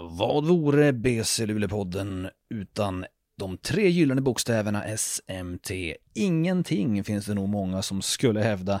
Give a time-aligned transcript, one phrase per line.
[0.00, 3.04] Vad vore BC Luleå-podden utan
[3.38, 5.70] de tre gyllene bokstäverna SMT?
[6.14, 8.80] Ingenting finns det nog många som skulle hävda.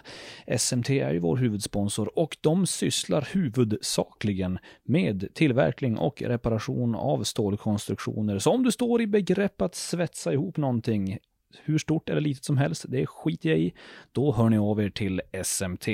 [0.58, 8.38] SMT är ju vår huvudsponsor och de sysslar huvudsakligen med tillverkning och reparation av stålkonstruktioner.
[8.38, 11.18] Så om du står i begrepp att svetsa ihop någonting,
[11.64, 13.74] hur stort eller litet som helst, det skiter jag i,
[14.12, 15.88] då hör ni av er till SMT.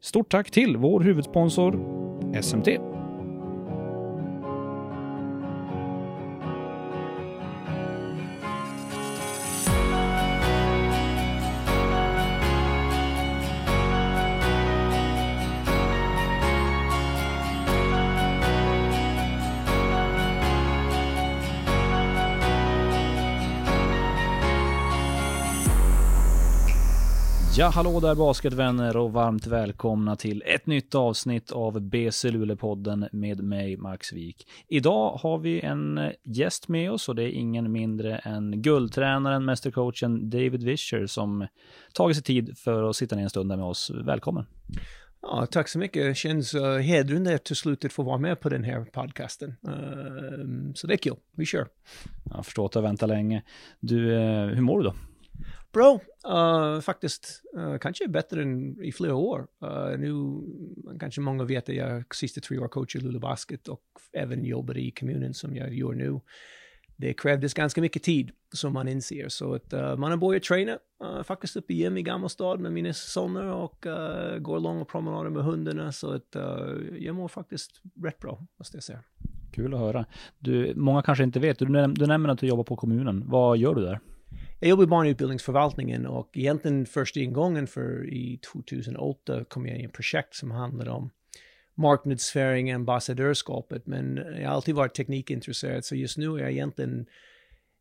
[0.00, 1.78] Stort tack till vår huvudsponsor
[2.42, 2.68] SMT.
[27.56, 33.44] Ja, hallå där basketvänner och varmt välkomna till ett nytt avsnitt av BC Luleå-podden med
[33.44, 34.48] mig, Max Wik.
[34.68, 40.30] Idag har vi en gäst med oss och det är ingen mindre än guldtränaren, mästercoachen
[40.30, 41.46] David Vischer som
[41.92, 43.90] tagit sig tid för att sitta ner en stund där med oss.
[44.04, 44.46] Välkommen!
[45.22, 46.04] Ja, tack så mycket.
[46.04, 49.54] Det känns uh, hedrande till slutet få vara med på den här podcasten.
[49.68, 51.16] Uh, så det är kul.
[51.36, 51.66] Vi kör.
[52.34, 53.42] Jag förstår att du har väntat länge.
[53.80, 54.94] Du, uh, hur mår du då?
[55.74, 57.42] Bra, uh, faktiskt.
[57.56, 59.46] Uh, kanske bättre än i flera år.
[59.64, 60.40] Uh, nu
[61.00, 64.90] kanske många vet att jag sista tre år coachar Luleå Basket och även jobbar i
[64.90, 66.20] kommunen som jag gör nu.
[66.96, 69.28] Det krävdes ganska mycket tid som man inser.
[69.28, 70.72] Så att uh, man har börjat träna
[71.04, 75.30] uh, faktiskt uppe i gym i Gammelstad med mina söner och uh, går långa promenader
[75.30, 75.92] med hundarna.
[75.92, 76.36] Så att
[76.98, 79.00] jag mår faktiskt rätt bra, måste jag säga.
[79.52, 80.06] Kul att höra.
[80.38, 83.24] Du, många kanske inte vet, du, näm du nämner att du jobbar på kommunen.
[83.26, 84.00] Vad gör du där?
[84.60, 89.84] Jag jobbar i barnutbildningsförvaltningen och egentligen första ingången för i 2008 kom jag in i
[89.84, 91.10] ett projekt som handlade om
[91.74, 93.86] marknadsföring och ambassadörskapet.
[93.86, 97.06] Men jag har alltid varit teknikintresserad så just nu är jag egentligen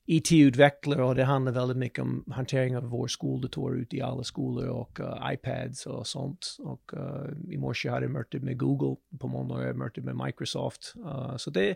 [0.06, 4.68] IT-utvecklare och det handlar väldigt mycket om hantering av vår skoldator ute i alla skolor
[4.68, 6.58] och uh, iPads och sånt.
[6.60, 10.16] Och uh, i morse hade jag möte med Google, på måndag har jag möte med
[10.26, 10.94] Microsoft.
[10.98, 11.76] Uh, så det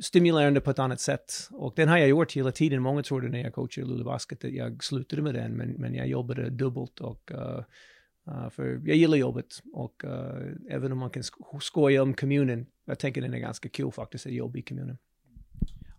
[0.00, 1.48] stimulerande på ett annat sätt.
[1.50, 2.82] Och den har jag gjort hela tiden.
[2.82, 6.08] Många trodde när jag coachade Luleå Basket att jag slutade med den, men, men jag
[6.08, 7.62] jobbade dubbelt och uh,
[8.28, 11.22] uh, för jag gillar jobbet och uh, även om man kan
[11.60, 14.98] skoja om kommunen, jag tänker den är ganska kul faktiskt att jobba i kommunen.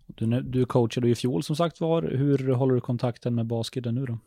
[0.07, 2.03] Du, du coachade i fjol som sagt var.
[2.03, 4.17] Hur håller du kontakten med basketen nu då?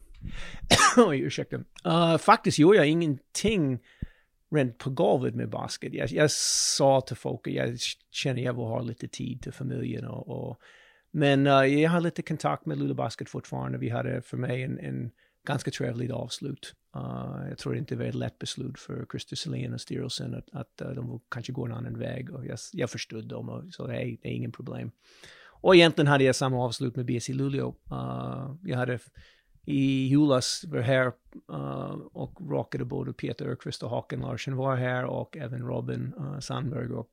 [1.08, 1.56] Oj, ursäkta.
[1.86, 3.78] Uh, faktiskt gör jag ingenting
[4.50, 5.94] rent på golvet med basket.
[5.94, 7.78] Jag, jag sa till folk att jag
[8.10, 10.60] känner att jag vill ha lite tid till familjen och, och
[11.10, 13.78] men uh, jag har lite kontakt med Luleå Basket fortfarande.
[13.78, 15.10] Vi hade för mig en, en
[15.47, 16.75] ganska trevlig avslut.
[16.97, 20.48] Uh, jag tror inte det var ett lätt beslut för Christer Selin och styrelsen att,
[20.53, 22.30] att uh, de kanske går en annan väg.
[22.30, 24.91] Och jag, jag förstod dem och sa hej, det är ingen problem.
[25.60, 27.69] Och egentligen hade jag samma avslut med BC Luleå.
[27.92, 28.98] Uh, jag hade
[29.68, 31.06] i julas var här
[31.52, 36.38] uh, och rockade både Peter Örqvist och Håkan Larsson var här och även Robin uh,
[36.38, 37.10] Sandberg och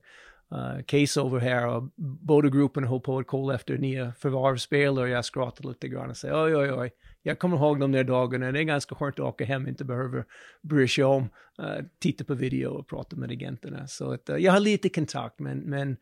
[0.51, 5.09] uh, Case over här och båda grupperna höll på att kolla efter nya förvarvsspelare.
[5.09, 6.91] Jag skrattade lite grann och sa oj, oj, oj.
[7.21, 8.51] Jag kommer ihåg de där dagarna.
[8.51, 10.25] Det är ganska skönt att åka hem, inte behöver
[10.61, 11.23] bry sig om,
[11.59, 13.87] uh, titta på video och prata med agenterna.
[13.87, 15.97] Så att, uh, jag har lite kontakt, men, men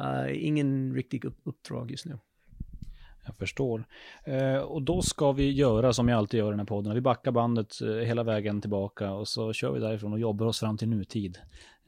[0.00, 2.18] uh, ingen riktig uppdrag just nu.
[3.26, 3.84] Jag förstår.
[4.24, 6.94] Eh, och då ska vi göra som jag alltid gör i den här podden.
[6.94, 10.60] Vi backar bandet eh, hela vägen tillbaka och så kör vi därifrån och jobbar oss
[10.60, 11.38] fram till nutid.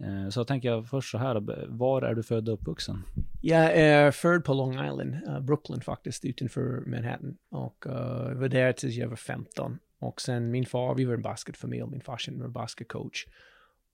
[0.00, 3.02] Eh, så jag tänker jag först så här, var är du född och uppvuxen?
[3.40, 7.36] Jag är född på Long Island, uh, Brooklyn faktiskt, utanför Manhattan.
[7.50, 7.92] Och uh,
[8.34, 9.78] var där tills jag var 15.
[9.98, 13.26] Och sen min far, vi var en basketfamilj, min farsa var basketcoach.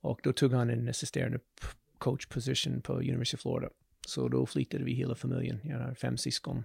[0.01, 1.39] Och då tog han en assisterande
[1.99, 3.69] coach position på University of Florida.
[4.07, 6.65] Så då flyttade vi hela familjen, jag har fem syskon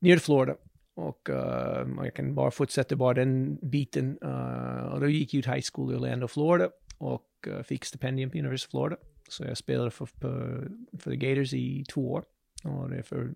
[0.00, 0.56] ner till Florida.
[0.94, 4.18] Och eh, uh, jag kan bara fortsätta bara den biten.
[4.24, 8.30] Uh, och då gick jag ut high school i Orlando, Florida och uh, fick stipendium
[8.30, 8.96] på University of Florida.
[9.28, 10.68] Så jag spelade för, för,
[10.98, 12.24] för The Gators i två år.
[12.64, 13.34] Och därför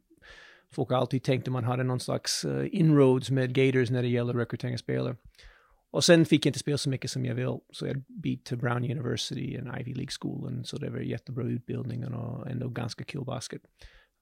[0.73, 4.09] folk har alltid tänkt att man hade någon slags uh, inroads med Gators när det
[4.09, 5.17] gäller rekrytering av spelare.
[5.91, 8.59] Och sen fick jag inte spela så mycket som jag vill, så jag bytte till
[8.59, 13.63] Brown University, en Ivy League-skolan, så det var jättebra utbildning och ändå ganska kul basket.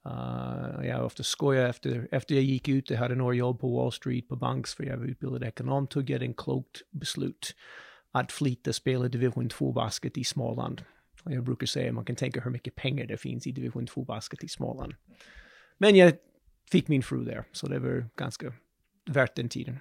[0.06, 3.93] Uh, jag ofta skojar efter, efter jag gick ut, jag hade några jobb på Wall
[3.93, 7.54] Street, på banks, för jag var utbildad ekonom, tog jag en klokt beslut
[8.10, 10.82] att flytta spela division 2-basket i Småland.
[11.25, 14.44] Och jag brukar säga, man kan tänka hur mycket pengar det finns i division 2-basket
[14.44, 14.94] i Småland.
[15.78, 16.12] Men jag
[16.70, 18.52] fick min fru där, så det var ganska
[19.06, 19.78] värt den tiden.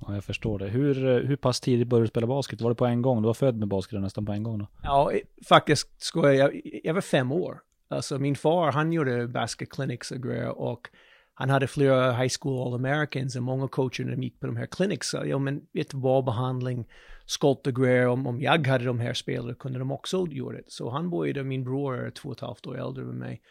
[0.00, 0.68] Ja, jag förstår det.
[0.68, 2.60] Hur, hur pass tidigt började du spela basket?
[2.60, 3.22] Var det på en gång?
[3.22, 4.68] Du var född med basket nästan på en gång då?
[4.82, 5.12] Ja,
[5.48, 6.60] faktiskt skojar jag.
[6.84, 7.60] Jag var fem år
[7.92, 10.88] Alltså min far, han gjorde basket clinics och grejer och
[11.34, 14.56] han hade flera high school all americans och många coacher när de gick på de
[14.56, 16.88] här clinics sa, ja men vet du vad, behandling,
[17.26, 20.62] skolt och grejer, om, om jag hade de här spelarna kunde de också göra det.
[20.66, 23.42] Så han började, min bror är två och ett halvt år äldre än mig.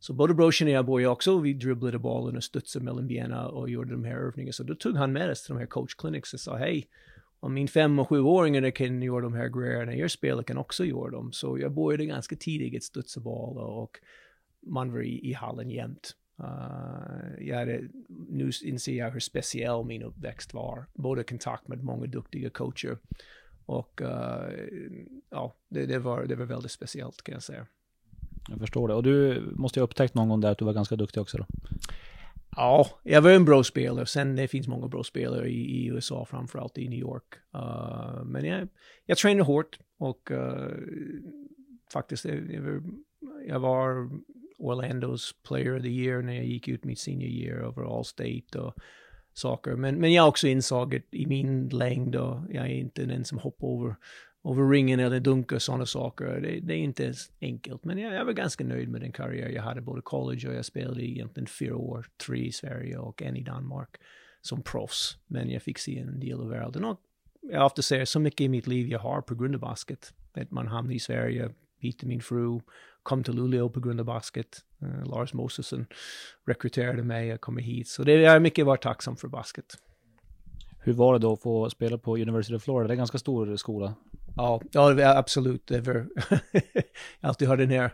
[0.00, 3.70] Så både brorsan och jag började också, vi dribblade bollen och studsade mellan benen och
[3.70, 4.52] gjorde de här övningarna.
[4.52, 6.88] Så då tog han med oss till de här coach clinics och sa, hej,
[7.40, 11.10] om min fem och sjuåringar kan göra de här grejerna, jag spelare kan också göra
[11.10, 11.32] dem.
[11.32, 13.98] Så jag började ganska tidigt studsa boll och
[14.60, 16.16] man var i, i hallen jämt.
[16.40, 17.82] Uh, jag hade,
[18.28, 20.86] nu inser jag hur speciell min uppväxt var.
[20.94, 22.98] Både kontakt med många duktiga coacher
[23.66, 24.08] och uh,
[25.30, 27.66] ja, det, det, var, det var väldigt speciellt kan jag säga.
[28.48, 28.94] Jag förstår det.
[28.94, 31.38] Och du måste ju ha upptäckt någon gång där att du var ganska duktig också
[31.38, 31.46] då?
[32.56, 34.06] Ja, jag var en bra spelare.
[34.06, 37.34] Sen det finns många bra spelare i, i USA, framförallt i New York.
[37.54, 38.68] Uh, men jag,
[39.06, 40.68] jag tränade hårt och uh,
[41.92, 42.82] faktiskt, eh, jag var,
[43.46, 44.10] jag var
[44.58, 48.58] Orlandos player of the year när jag gick ut mitt senior year över all state
[48.58, 48.74] och
[49.38, 49.76] saker.
[49.76, 53.38] Men, men jag också insåg att i min längd och jag är inte den som
[53.38, 53.96] hoppar över,
[54.48, 56.40] över ringen eller dunkar sådana saker.
[56.40, 57.84] Det, det, är inte enkelt.
[57.84, 60.64] Men jag, jag, var ganska nöjd med den karriär jag hade både college och jag
[60.64, 63.96] spelade egentligen fyra år, tre i Sverige och en i Danmark
[64.40, 65.18] som proffs.
[65.26, 67.00] Men jag fick se en del av världen och
[67.42, 70.14] jag ofta säger så mycket i mitt liv jag har på grund av basket.
[70.32, 72.60] Att man hamnade i Sverige, hittar min fru,
[73.08, 74.58] kom till Luleå på grund av basket.
[74.82, 75.86] Uh, Lars Mosesen
[76.46, 77.88] rekryterade mig, jag kommer hit.
[77.88, 79.64] Så det är jag mycket varit tacksam för basket.
[80.80, 82.88] Hur var det då att få spela på University of Florida?
[82.88, 83.94] Det är en ganska stor skola.
[84.36, 85.66] Ja, ja absolut.
[85.66, 85.94] Det var
[87.20, 87.92] jag alltid har den här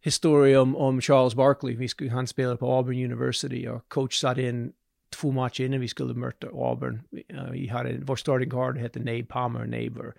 [0.00, 1.88] historien om, om Charles Barkley.
[2.10, 4.72] Han spelade på Auburn University och coach satt in
[5.20, 7.00] två matcher innan vi skulle möta Auburn.
[7.32, 9.66] Uh, vi hade, vår starting guard hette Nabe Palmer.
[9.66, 10.14] Nabe var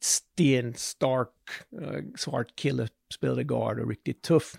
[0.00, 1.28] stenstark,
[1.80, 4.56] uh, eh, svart kille, spelade guard och riktigt tuff.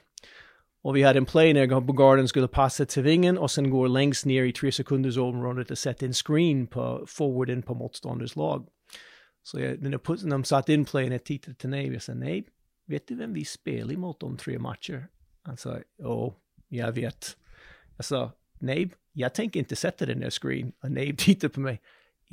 [0.83, 4.25] Och vi hade en play när garden skulle passa till vingen och sen går längst
[4.25, 8.67] ner i tre sekunders området och sätta en screen på forwarden på motstånders lag.
[9.43, 12.43] Så jag, när de satt in playen, jag tittade till Nave och sa, nej,
[12.87, 15.07] vet du vem vi spelar emot om tre matcher?
[15.43, 16.35] Han sa, Jo,
[16.67, 17.37] jag vet.
[17.97, 20.71] Jag sa, nej, jag tänker inte sätta den där screen.
[20.83, 21.81] Och Nave tittade på mig,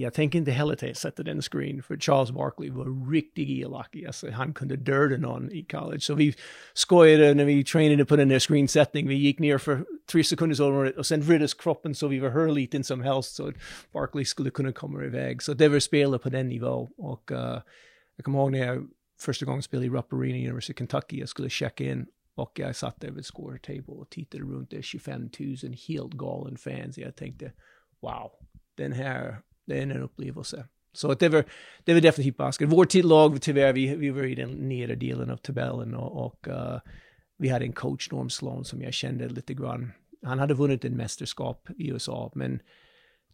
[0.00, 3.96] jag tänker inte heller sätta den screen, för Charles Barkley var riktigt elak.
[4.06, 6.00] Alltså, han kunde döda någon i college.
[6.00, 6.34] Så vi
[6.74, 9.08] skojade när vi tränade på den där screensättningen.
[9.08, 12.84] Vi gick ner för tre sekunder och sen vriddes kroppen så vi var hur liten
[12.84, 13.52] som helst så
[13.92, 15.42] Barkley skulle kunna komma iväg.
[15.42, 16.88] Så det var spelet på den nivån.
[16.96, 17.60] Och uh,
[18.16, 18.88] jag kommer ihåg när jag
[19.20, 22.58] första gången spelade i Rupp Arena i University of Kentucky, jag skulle checka in och
[22.58, 25.56] jag satt där vid score table och tittade runt det 25 000
[25.88, 26.98] helt galen fans.
[26.98, 27.52] Jag tänkte,
[28.00, 28.30] wow,
[28.74, 30.66] den här det är en upplevelse.
[30.92, 31.44] Så det var,
[31.84, 32.68] det var definitivt basket.
[32.68, 36.78] Vårt lag, tyvärr, vi, vi var i den nedre delen av tabellen och, och uh,
[37.38, 39.92] vi hade en coach, Norm Sloan, som jag kände lite grann.
[40.22, 42.60] Han hade vunnit en mästerskap i USA, men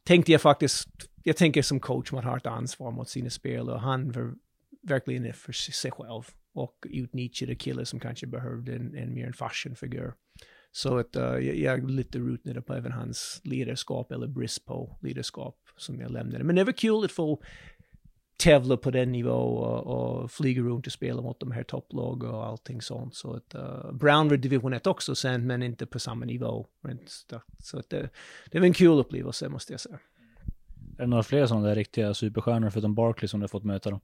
[0.03, 0.89] tänkte jag faktiskt,
[1.23, 3.79] jag tänker som coach, man har ett ansvar mot sina spelare.
[3.79, 4.35] Han var
[4.83, 6.23] verkligen för sig själv
[6.55, 10.13] och utnyttjade killar som kanske behövde en, en mer en fashionfigur.
[10.77, 15.57] Så att uh, jag, jag lite rutnade på även hans ledarskap eller brist på ledarskap
[15.77, 16.45] som jag lämnade.
[16.45, 17.43] Men det var kul att få
[18.37, 22.47] tävla på den nivå och, och flyga runt och spela mot de här topplag och
[22.47, 23.15] allting sånt.
[23.15, 26.67] Så att uh, Brown var division 1 också sen, men inte på samma nivå.
[27.59, 28.11] Så att det,
[28.51, 29.99] det var en kul upplevelse måste jag säga.
[30.99, 33.91] Är det några fler sådana där riktiga superstjärnor förutom Barkley som du har fått möta
[33.91, 34.01] då?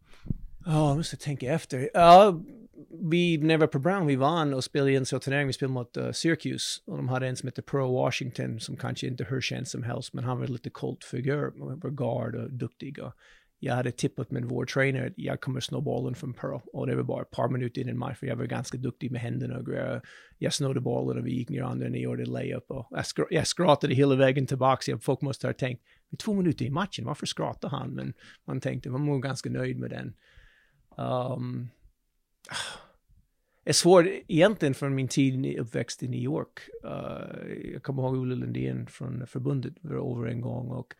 [0.66, 1.90] Ja, jag måste tänka efter.
[1.94, 2.40] Ja,
[3.10, 5.52] vi, när vi var på Brown, vi vann och spelade i en sån turnering, vi
[5.52, 6.82] spelade mot uh, Syracuse.
[6.86, 10.14] Och de hade en som hette Pro Washington, som kanske inte hur känd som helst,
[10.14, 12.98] men han var lite cold figur, var guard och duktig.
[12.98, 13.12] Och
[13.62, 16.60] jag hade tippat med vår tränare att jag kommer slå bollen från Pearl.
[16.72, 19.20] Och det var bara ett par minuter innan match, för jag var ganska duktig med
[19.20, 20.02] händerna och grejer.
[20.38, 22.70] Jag snodde bollen och vi gick ner andra och gjorde layup.
[22.70, 24.98] Och jag, skr jag skrattade hela vägen tillbaka.
[24.98, 25.82] Folk måste ha tänkt,
[26.18, 27.90] två minuter i matchen, varför skrattar han?
[27.90, 28.12] Men
[28.44, 30.14] man tänkte, man var ganska nöjd med den.
[30.96, 31.68] Um,
[33.64, 36.60] är svårt egentligen från min tid uppväxt i New York.
[36.84, 40.94] Uh, jag kommer ihåg Olle Lundén från förbundet var över en gång och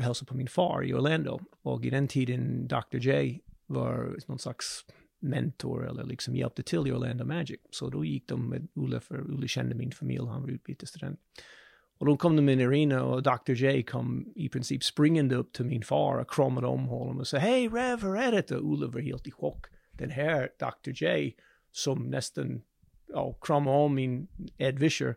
[0.00, 1.40] hälsade på min far i Orlando.
[1.62, 2.98] Och i den tiden Dr.
[2.98, 4.84] J var någon slags
[5.20, 7.60] mentor eller liksom hjälpte till i Orlando Magic.
[7.70, 11.20] Så då gick de med Olle, för Olle kände min familj, han var utbytesstudent.
[11.98, 13.52] Och då kom de in i arena och Dr.
[13.52, 17.38] J kom i princip springande upp till min far och kramade om honom och sa
[17.38, 18.50] Hej Rev, hur är det?
[18.50, 19.66] Och Olle var helt i chock.
[20.00, 21.04] Den här Dr.
[21.04, 21.34] J
[21.72, 22.62] som nästan
[23.12, 24.28] ja, kramade om min
[24.58, 25.16] Ed Vischer.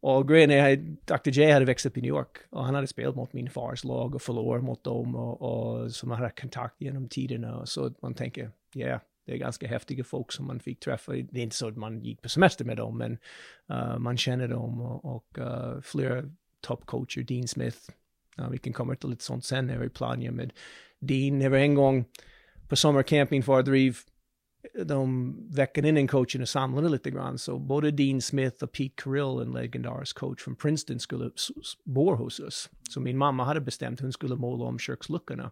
[0.00, 1.30] Och grejen är att Dr.
[1.30, 4.14] J hade växt upp i New York och han hade spelat mot min fars lag
[4.14, 7.66] och förlorat mot dem och, och som hade kontakt genom tiderna.
[7.66, 11.12] Så man tänker, ja, yeah, Det är ganska häftiga folk som man fick träffa.
[11.12, 13.18] Det är inte så att man gick på semester med dem, men
[13.72, 16.24] uh, man känner dem och, och uh, flera
[16.60, 17.78] toppcoacher, Dean Smith,
[18.40, 20.52] uh, vi kan komma till lite sånt sen när vi planerar med
[21.00, 21.38] Dean.
[21.38, 22.04] Det var en gång
[22.70, 23.96] på sommarcamping för att driva
[24.84, 27.38] de veckan innan coachen och samlade lite grann.
[27.38, 31.30] Så både Dean Smith och Pete Carrill, en legendarisk coach från Princeton, skulle
[31.84, 32.70] bo hos oss.
[32.90, 35.50] Så min mamma hade bestämt att hon skulle måla om köksluckorna.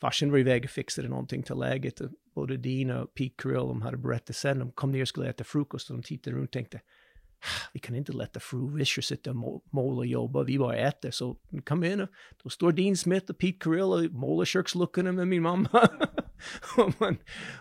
[0.00, 2.00] Farsan var iväg och fixade någonting till läget.
[2.34, 5.44] Både Dean och Pete Carrill, de hade berättat sen, de kom ner och skulle äta
[5.44, 6.80] frukost och de tittade runt och tänkte,
[7.40, 11.10] ah, vi kan inte låta fru Vischer sitta och måla och jobba, vi bara äter.
[11.10, 12.08] Så kom in och
[12.42, 15.88] då står Dean Smith och Pete Carrill och målar köksluckorna med min mamma.
[16.98, 17.16] man,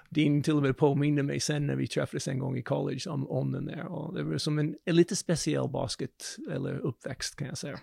[0.09, 3.29] Dean till och med påminner mig sen när vi träffades en gång i college om,
[3.29, 3.85] om den där.
[3.85, 7.79] Och det var som en, en lite speciell basket, eller uppväxt kan jag säga.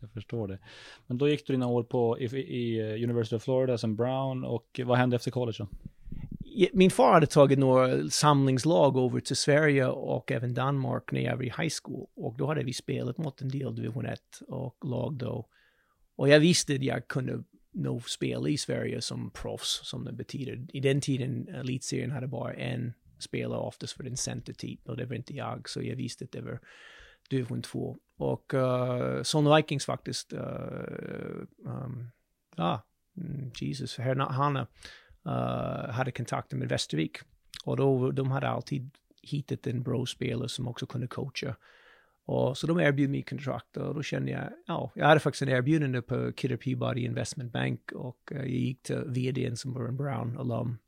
[0.00, 0.58] Jag förstår det.
[1.06, 4.44] Men då gick du dina år på i, i eh, University of Florida som Brown
[4.44, 5.68] och vad hände efter college då?
[6.72, 11.42] Min far hade tagit några samlingslag över till Sverige och även Danmark när jag var
[11.42, 12.06] i high school.
[12.16, 15.46] Och då hade vi spelat mot en del division 1 och lag då.
[16.16, 20.66] Och jag visste att jag kunde nog spel i Sverige som proffs, som det betyder.
[20.72, 25.14] I den tiden, elitserien hade bara en spelare oftast för den centertyp och det var
[25.14, 26.60] inte jag, så jag visste att det var
[27.30, 27.96] division 2.
[28.16, 30.40] Och uh, Son Vikings faktiskt, uh,
[31.64, 32.10] um,
[32.56, 32.82] ja,
[33.16, 34.66] mm, Jesus, Jesus, Hanna
[35.26, 37.18] uh, eh, hade kontakter med Västervik.
[37.64, 38.90] Och då, de hade alltid
[39.22, 41.56] hittat en bra spelare som också kunde coacha.
[42.30, 45.48] Och så de erbjöd mig kontrakt och då kände jag, ja, jag hade faktiskt en
[45.48, 49.96] erbjudande på Kidder Peabody Investment Bank och eh, jag gick till vdn som var en
[49.96, 50.78] Brown alum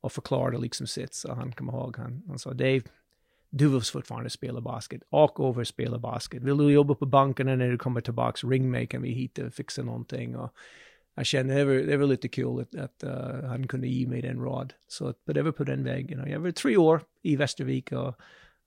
[0.00, 2.82] och förklarade liksom sitt, så han kom ihåg, han, han sa Dave,
[3.50, 6.42] du vill fortfarande spela basket, åk över och spela basket.
[6.42, 9.52] Vill du jobba på banken när du kommer tillbaka, ring mig, kan vi hitta och
[9.52, 10.36] fixa någonting.
[10.36, 10.54] Och
[11.14, 14.22] jag kände det var, det var lite kul att, att uh, han kunde ge mig
[14.22, 14.72] den råd.
[14.88, 16.20] Så det var på den vägen.
[16.20, 18.20] Och jag var tre år i Västervik och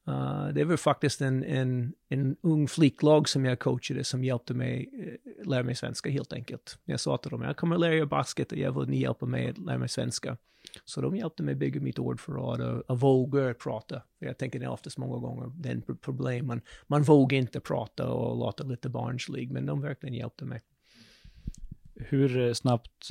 [0.08, 4.90] Uh, det var faktiskt en, en, en ung flicklag som jag coachade som hjälpte mig
[4.94, 6.78] uh, lära mig svenska helt enkelt.
[6.86, 9.50] Jag sa till dem, jag kommer lära er basket och jag vill ni hjälpa mig
[9.50, 10.38] att lära mig svenska.
[10.86, 14.02] Så de hjälpte mig bygga mitt ordförråd och, eh, och våga prata.
[14.20, 18.38] Jag tänker det är oftast många gånger den problem, man, man vågar inte prata och
[18.38, 20.62] låta lite barnslig, men de verkligen hjälpte mig.
[21.96, 23.10] Hur snabbt,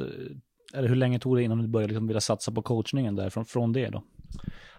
[0.74, 3.44] eller hur länge tog det innan du började liksom vilja satsa på coachningen där, från,
[3.44, 4.02] från det då?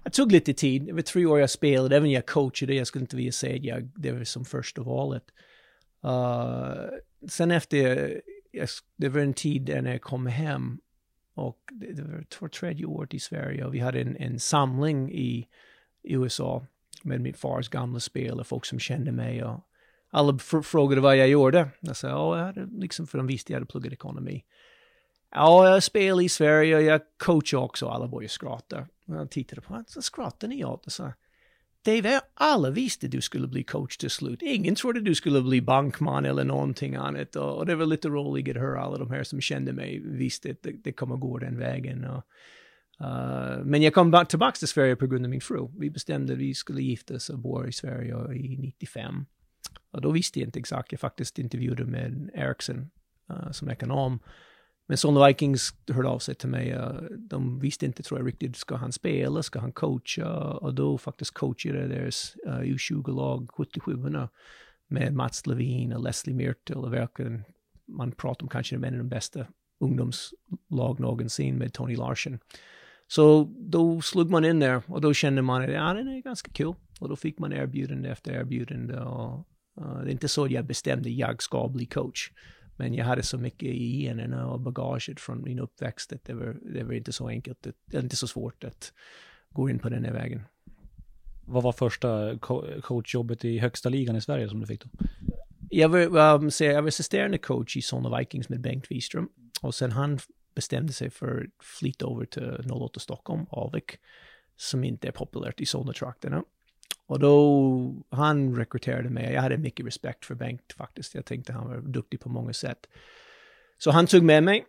[0.03, 0.85] Det tog lite tid.
[0.85, 2.73] Det var tre år jag spelade, även jag coachade.
[2.73, 5.23] Jag skulle inte vilja säga att jag, det var som första valet.
[6.05, 6.75] Uh,
[7.27, 10.79] sen efter, jag, det var en tid när jag kom hem
[11.33, 15.11] och det, det var två tredje året i Sverige och vi hade en, en samling
[15.11, 15.47] i
[16.03, 16.65] USA
[17.03, 19.67] med min fars gamla spelare, folk som kände mig och
[20.09, 21.69] alla frågade vad jag gjorde.
[21.79, 24.43] Jag sa, ja, jag hade liksom, för de visste jag hade pluggat ekonomi.
[25.35, 27.87] Ja, jag spelar i Sverige och jag coachar också.
[27.87, 28.87] Alla började skratta.
[29.07, 31.13] Och jag tittade på honom, så skrattade ni åt och sa
[31.85, 34.41] Dave, alla visste du skulle bli coach till slut.
[34.41, 37.35] Ingen trodde du skulle bli bankman eller någonting annat.
[37.35, 40.61] Och det var lite roligt att höra alla de här som kände mig visste att
[40.61, 42.05] det, det kommer gå den vägen.
[42.05, 42.23] Och,
[43.01, 45.67] uh, men jag kom tillbaka till Sverige på grund av min fru.
[45.79, 49.25] Vi bestämde att vi skulle gifta oss och bo i Sverige i 95.
[49.91, 50.91] Och då visste jag inte exakt.
[50.91, 52.89] Jag faktiskt intervjuade med Ericsson
[53.29, 54.19] uh, som ekonom.
[54.93, 56.71] Men Solna Vikings hörde av sig till mig.
[56.71, 60.53] Eh, de visste inte, tror jag, riktigt, ska han spela, ska han coacha?
[60.53, 63.97] Och då faktiskt coachade deras uh, U20-lag, 77
[64.87, 67.43] med Mats Levin och Leslie Myrtle och verkligen,
[67.85, 69.45] man pratar om kanske en av de bästa
[69.79, 72.39] ungdomslag någonsin med Tony Larsen.
[73.07, 76.51] Så då slog man in där och då kände man att ja, det är ganska
[76.51, 76.73] kul.
[76.99, 79.47] Och då fick man erbjudande efter erbjudande och
[79.81, 82.31] uh, det är inte så att jag bestämde jag ska bli coach.
[82.75, 86.57] Men jag hade så mycket i generna och bagaget från min uppväxt att det var,
[86.73, 88.93] det var inte så enkelt, det inte så svårt att
[89.49, 90.41] gå in på den här vägen.
[91.45, 92.37] Vad var första
[92.81, 94.89] coachjobbet i högsta ligan i Sverige som du fick då?
[95.69, 99.29] Jag var, um, så jag var assisterande coach i Solna Vikings med Bengt Wiström.
[99.61, 100.19] Och sen han
[100.55, 103.91] bestämde sig för att flytta över till 08 Stockholm, Alvik,
[104.55, 106.43] som inte är populärt i Solna-trakterna.
[107.05, 109.33] Och då, han rekryterade mig.
[109.33, 111.15] Jag hade mycket respekt för Bengt faktiskt.
[111.15, 112.87] Jag tänkte han var duktig på många sätt.
[113.77, 114.65] Så han tog med mig.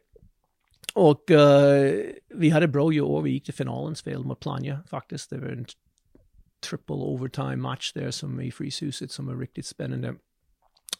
[0.94, 1.92] Och uh,
[2.28, 3.22] vi hade bra år.
[3.22, 5.30] Vi gick till finalen, spelade mot Plannja faktiskt.
[5.30, 5.66] Det var en
[6.70, 10.14] triple overtime match där som i Fryshuset som var riktigt spännande.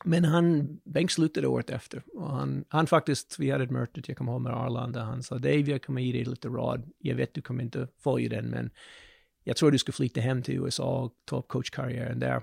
[0.04, 2.02] Men han, Bengt slutade året efter.
[2.14, 5.35] Och han, han faktiskt, vi hade ett möte, jag kommer ihåg med Arlanda, han sa
[5.35, 6.93] Dave, jag kommer ge dig lite råd.
[6.99, 8.71] Jag vet du kommer inte följa den, men
[9.44, 12.42] jag tror du ska flytta hem till USA och ta upp coachkarriären där.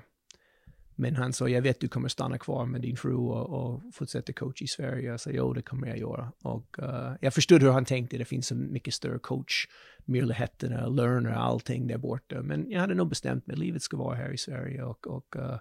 [0.96, 4.34] Men han sa, jag vet du kommer stanna kvar med din fru och, och fortsätta
[4.34, 5.10] coach i Sverige.
[5.10, 6.32] Jag sa, jo det kommer jag göra.
[6.42, 9.68] Och uh, jag förstod hur han tänkte, det finns en mycket större coach,
[10.06, 12.42] möjligheterna, learner, allting där borta.
[12.42, 14.84] Men jag hade nog bestämt mig, livet ska vara här i Sverige.
[14.84, 15.60] Och, och uh,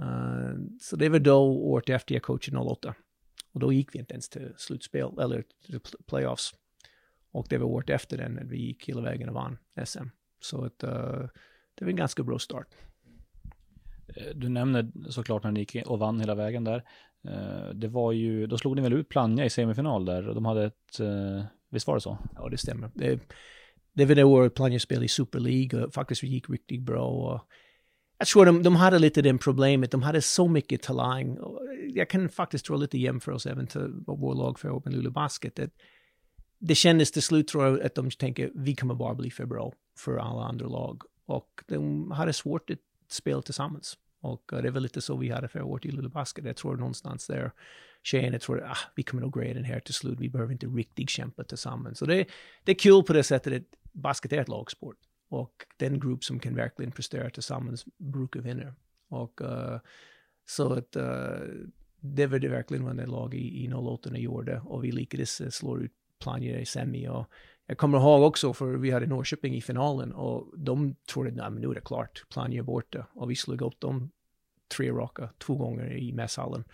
[0.00, 2.94] uh, så det var då året efter jag coachade 08.
[3.52, 6.54] Och då gick vi inte ens till slutspel, eller till playoffs.
[7.30, 10.06] Och det var året efter den när vi gick hela vägen och vann SM.
[10.40, 12.66] Så att, det var en ganska bra start.
[14.16, 16.84] Eh, du nämner såklart när ni gick och vann hela vägen där.
[17.28, 20.44] Eh, det var ju, då slog ni väl ut Plannja i semifinal där och de
[20.44, 22.18] hade ett, eh, visst var det så?
[22.34, 22.90] Ja, det stämmer.
[22.94, 23.20] Det,
[23.92, 27.06] det var det året Plannja spelade i Super League och faktiskt gick riktigt bra.
[27.06, 27.40] Och
[28.18, 31.38] jag tror de, de hade lite det problemet, de hade så mycket talang.
[31.94, 35.56] Jag kan faktiskt dra lite jämförelse även till vår lag för Open Luleå Basket.
[35.56, 35.70] Det,
[36.58, 39.72] det kändes till slut tror jag att de tänker vi kommer bara bli för bra
[39.96, 41.02] för alla andra lag.
[41.26, 43.98] Och de hade svårt att spela tillsammans.
[44.20, 46.44] Och eh, det var lite så vi hade förra året i Luleå Basket.
[46.44, 47.52] Jag tror någonstans där
[48.02, 50.20] tjejerna tror att ah, vi kommer nog greja den här till slut.
[50.20, 51.98] Vi behöver inte riktigt kämpa tillsammans.
[51.98, 52.26] Så det,
[52.64, 54.96] det är kul på det sättet att basket är ett lagsport.
[55.28, 58.74] Och den grupp som kan verkligen prestera tillsammans brukar vinna.
[59.08, 59.78] Och uh,
[60.46, 61.66] så att uh,
[62.00, 64.60] det var det verkligen vad det lag i, i 08 gjorde.
[64.60, 67.08] Och vi lyckades slå ut Plannja i semi.
[67.08, 67.26] Och
[67.66, 71.70] jag kommer ihåg också, för vi hade Norrköping i finalen och de trodde att nu
[71.70, 73.06] är det klart, Plannja är borta.
[73.14, 74.10] Och vi slog upp dem
[74.76, 76.64] tre raka, två gånger i mässhallen.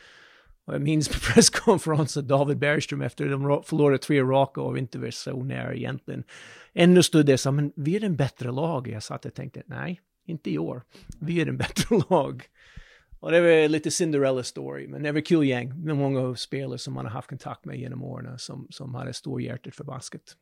[0.64, 5.10] Och jag minns på presskonferensen David Bergström efter de förlorade tre raka och inte var
[5.10, 6.24] så nära egentligen.
[6.72, 8.88] Ändå stod det så, men vi är en bättre lag.
[8.88, 10.82] Jag satt och tänkte, nej, inte i år.
[11.20, 12.44] Vi är en bättre lag.
[13.20, 16.94] Och det var lite Cinderella story, men det var kul gäng med många spelare som
[16.94, 20.36] man har haft kontakt med genom åren som, som hade stor hjärtat för basket.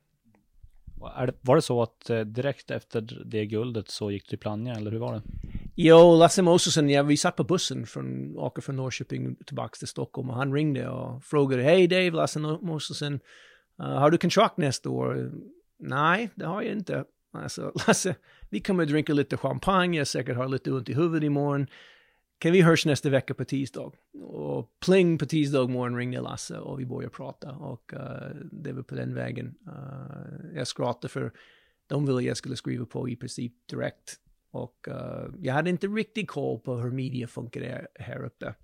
[1.40, 4.90] Var det så att eh, direkt efter det guldet så gick du till Plannja, eller
[4.90, 5.23] hur var det?
[5.75, 10.30] Jo, Lasse Mosesen, ja, vi satt på bussen från, åker från Norrköping tillbaka till Stockholm
[10.30, 13.21] och han ringde och frågade, hej Dave, Lasse Mosesen,
[13.83, 15.33] uh, eh, har du kontrakt nästa år?
[15.78, 17.04] Nej, det har jag inte.
[17.33, 18.14] Alltså, Lasse,
[18.50, 21.66] vi kommer att dricka lite champagne, jag säkert har lite ont i huvudet imorgon
[22.41, 23.93] kan vi hörs nästa vecka på tisdag?
[24.23, 28.83] Och pling på tisdag morgon ringde Lasse och vi började prata och uh, det var
[28.83, 29.55] på den vägen.
[29.67, 31.33] Uh, jag skrattade för
[31.87, 34.21] de ville jag skulle skriva på i princip direkt.
[34.50, 38.55] Och uh, jag hade inte riktigt koll på hur media funkar här uppe.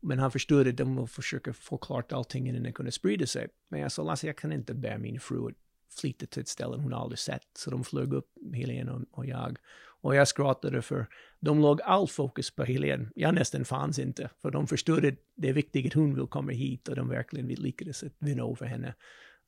[0.00, 3.48] Men han förstod att de vill försöka få klart allting innan det kunde sprida sig.
[3.68, 5.54] Men jag sa, Lasse, jag kan inte bära min fru att
[6.00, 7.48] flytta till ett ställe hon aldrig sett.
[7.54, 9.58] Så de flög upp, Helene och, och jag.
[10.00, 11.06] Och jag skrattade för
[11.40, 13.10] de låg all fokus på Helene.
[13.14, 16.52] Jag nästan fanns inte, för de förstod att det är viktigt att hon vill komma
[16.52, 18.94] hit och de verkligen lyckades vinna över henne.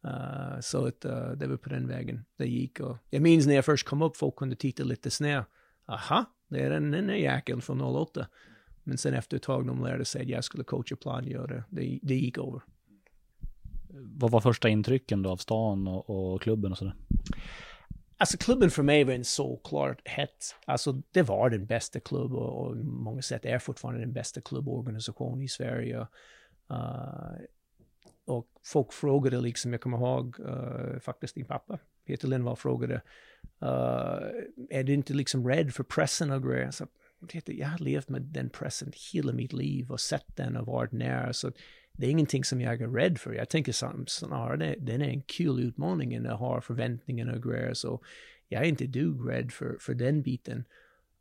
[0.04, 2.80] Uh, så att uh, det var på den vägen det gick.
[2.80, 5.46] Och jag minns när jag först kom upp, folk kunde titta lite snett.
[5.86, 8.26] Aha, det är den, där jäkeln från 08.
[8.84, 11.64] Men sen efter ett tag de lärde sig att jag skulle coacha Plannja och det,
[11.68, 12.60] det, det gick över.
[13.94, 16.94] Vad var första intrycken då av stan och, och klubben och sådär?
[18.22, 20.54] Alltså klubben för mig var en såklart hett.
[20.64, 25.42] Alltså det var den bästa klubben och, och många sätt är fortfarande den bästa klubborganisationen
[25.42, 26.06] i Sverige.
[26.70, 27.32] Uh,
[28.24, 32.94] och folk frågade liksom, jag kommer ihåg uh, faktiskt din pappa, Peter Lindvall frågade,
[33.62, 34.20] uh,
[34.70, 36.70] är du inte liksom rädd för pressen och grejer?
[36.70, 36.86] Så,
[37.46, 41.32] jag har levt med den pressen hela mitt liv och sett den och varit nära.
[41.32, 41.52] Så
[41.92, 43.32] det är ingenting som jag är rädd för.
[43.32, 47.74] Jag tänker snarare det, den är en kul utmaning än att ha förväntningar och grejer.
[47.74, 48.00] Så
[48.48, 50.64] jag är inte dugg rädd för, för den biten.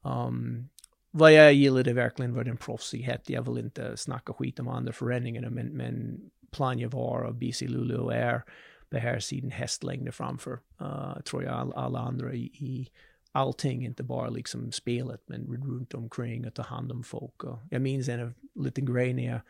[0.01, 0.69] Um,
[1.12, 3.29] vad jag gillade verkligen var den proffsighet.
[3.29, 8.10] Jag vill inte snacka skit om andra föreningarna, men, men Plannja var och BC Luleå
[8.10, 8.43] är
[8.89, 12.88] på här sidan hästlängder framför, uh, tror jag, all, alla andra i, i
[13.31, 17.43] allting, inte bara liksom spelet, men runt omkring och ta hand om folk.
[17.43, 19.41] Och jag minns en liten grej när jag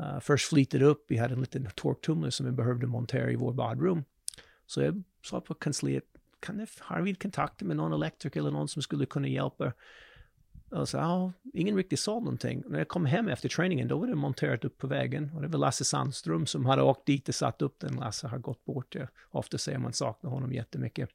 [0.00, 3.52] Uh, först flyttade upp, vi hade en liten torktumlare som vi behövde montera i vår
[3.52, 4.04] badrum.
[4.66, 6.04] Så jag sa på kansliet,
[6.40, 9.72] kan det, har vi kontakt med någon elektriker eller någon som skulle kunna hjälpa?
[10.70, 12.62] Och så, ja, ingen riktigt sa någonting.
[12.66, 15.30] När jag kom hem efter träningen, då var det monterat upp på vägen.
[15.34, 17.94] Och det var Lasse Sandström som hade åkt dit och satt upp den.
[17.94, 18.94] Lasse har gått bort.
[18.94, 19.06] Ja.
[19.30, 21.10] ofta säger man saknar honom jättemycket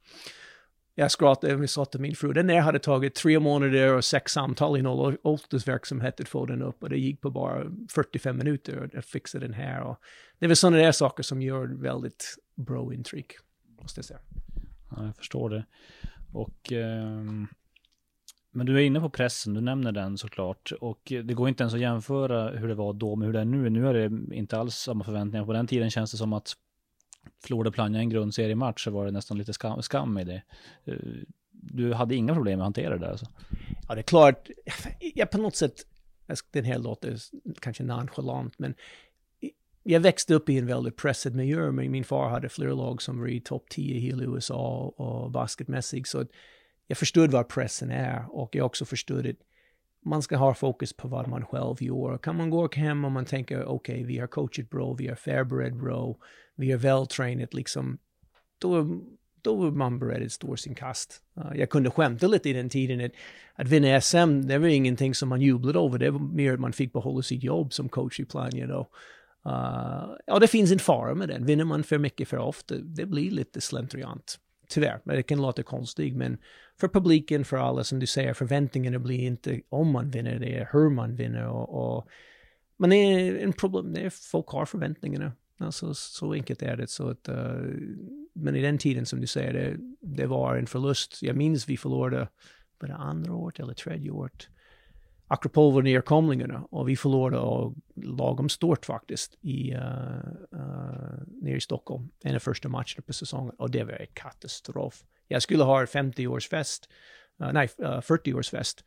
[0.99, 4.31] jag skrattade, vi sa till min fru, den där hade tagit tre månader och sex
[4.31, 8.89] samtal i någon åldersverksamhet att få den upp och det gick på bara 45 minuter
[8.97, 9.81] att fixa den här.
[9.81, 9.99] Och
[10.39, 13.33] det är väl sådana där saker som gör väldigt bra intryck,
[13.81, 14.19] måste jag säga.
[14.91, 15.65] Ja, jag förstår det.
[16.33, 17.23] Och, eh,
[18.51, 20.71] men du är inne på pressen, du nämner den såklart.
[20.81, 23.45] Och det går inte ens att jämföra hur det var då med hur det är
[23.45, 23.69] nu.
[23.69, 25.45] Nu är det inte alls samma förväntningar.
[25.45, 26.55] På den tiden känns det som att
[27.43, 30.43] Förlorade Plannja en grundseriematch så var det nästan lite skam, skam i det.
[30.85, 30.95] Eh,
[31.51, 33.27] du hade inga problem med att hantera det där alltså?
[33.87, 34.49] Ja, det är klart.
[35.15, 35.85] Jag på något sätt
[36.51, 37.17] den här låter
[37.61, 38.75] kanske nonchalant, men
[39.83, 41.71] jag växte upp i en väldigt pressad miljö.
[41.71, 45.31] Men min far hade flera lag som var i topp 10 i hela USA och
[45.31, 46.07] basketmässigt.
[46.07, 46.25] Så
[46.87, 49.35] jag förstod vad pressen är och jag också förstod att
[50.05, 52.17] man ska ha fokus på vad man själv gör.
[52.17, 55.15] Kan man gå hem och man tänker okej, okay, vi har coachat bra, vi har
[55.15, 56.15] förberett bra,
[56.55, 57.97] vi har vältränat liksom,
[58.57, 59.01] då,
[59.41, 61.21] då var man beredd att stå sin kast.
[61.37, 63.11] Uh, jag kunde skämta lite i den tiden att,
[63.55, 66.73] att vinna SM, det var ingenting som man jublade över, det var mer att man
[66.73, 68.89] fick behålla sitt jobb som coach i Plania då.
[69.45, 71.45] Uh, ja, det finns en fara med den.
[71.45, 74.39] Vinner man för mycket för ofta, det blir lite slentriant.
[74.69, 76.37] Tyvärr, men det kan låta konstigt, men
[76.79, 80.69] för publiken, för alla som du säger, förväntningarna blir inte om man vinner, det är
[80.71, 82.07] hur man vinner och, och
[82.77, 85.31] men det är en problem, det är folk har förväntningarna.
[85.57, 86.87] Alltså, så enkelt är det.
[86.87, 87.35] Så att, uh,
[88.33, 91.21] men i den tiden som du säger, det, det var en förlust.
[91.21, 92.27] Jag minns vi förlorade,
[92.79, 94.47] var det andra året eller tredje året?
[95.31, 99.81] Akropol var nerkomlingarna och vi förlorade lagom stort faktiskt i, uh,
[100.53, 102.09] uh, nere i Stockholm.
[102.23, 105.03] En av första matcherna på säsongen och det var en katastrof.
[105.27, 106.89] Jag skulle ha 50-årsfest,
[107.41, 108.83] uh, eh, nej, uh, 40-årsfest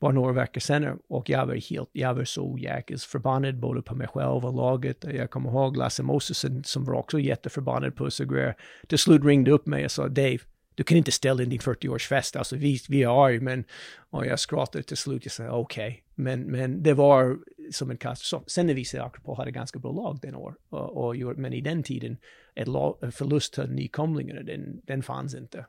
[0.00, 3.94] bara några veckor senare och jag var helt, jag var så jäkligt förbannad både på
[3.94, 5.04] mig själv och laget.
[5.04, 8.54] Jag kommer ihåg Lasse Mosesen som var också jätteförbannad på sig.
[8.88, 10.38] Till slut ringde upp mig och sa Dave,
[10.74, 13.64] du kan inte ställa in din 40-årsfest, alltså vi, vi är arg, men
[14.10, 16.02] och jag skrattade till slut, jag sa okej, okay.
[16.14, 17.38] men, men det var
[17.72, 18.42] som en katastrof.
[18.46, 21.60] Sen när vi ser Akropol hade ganska bra lag den år, och, och, men i
[21.60, 22.16] den tiden,
[22.54, 25.66] ett lag, en förlust till nykomlingarna, den, den fanns inte.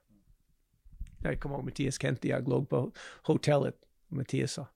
[1.23, 2.91] Jag kommer ihåg Mattias Kente, jag låg på
[3.23, 3.75] hotellet,
[4.07, 4.67] Mattias sa,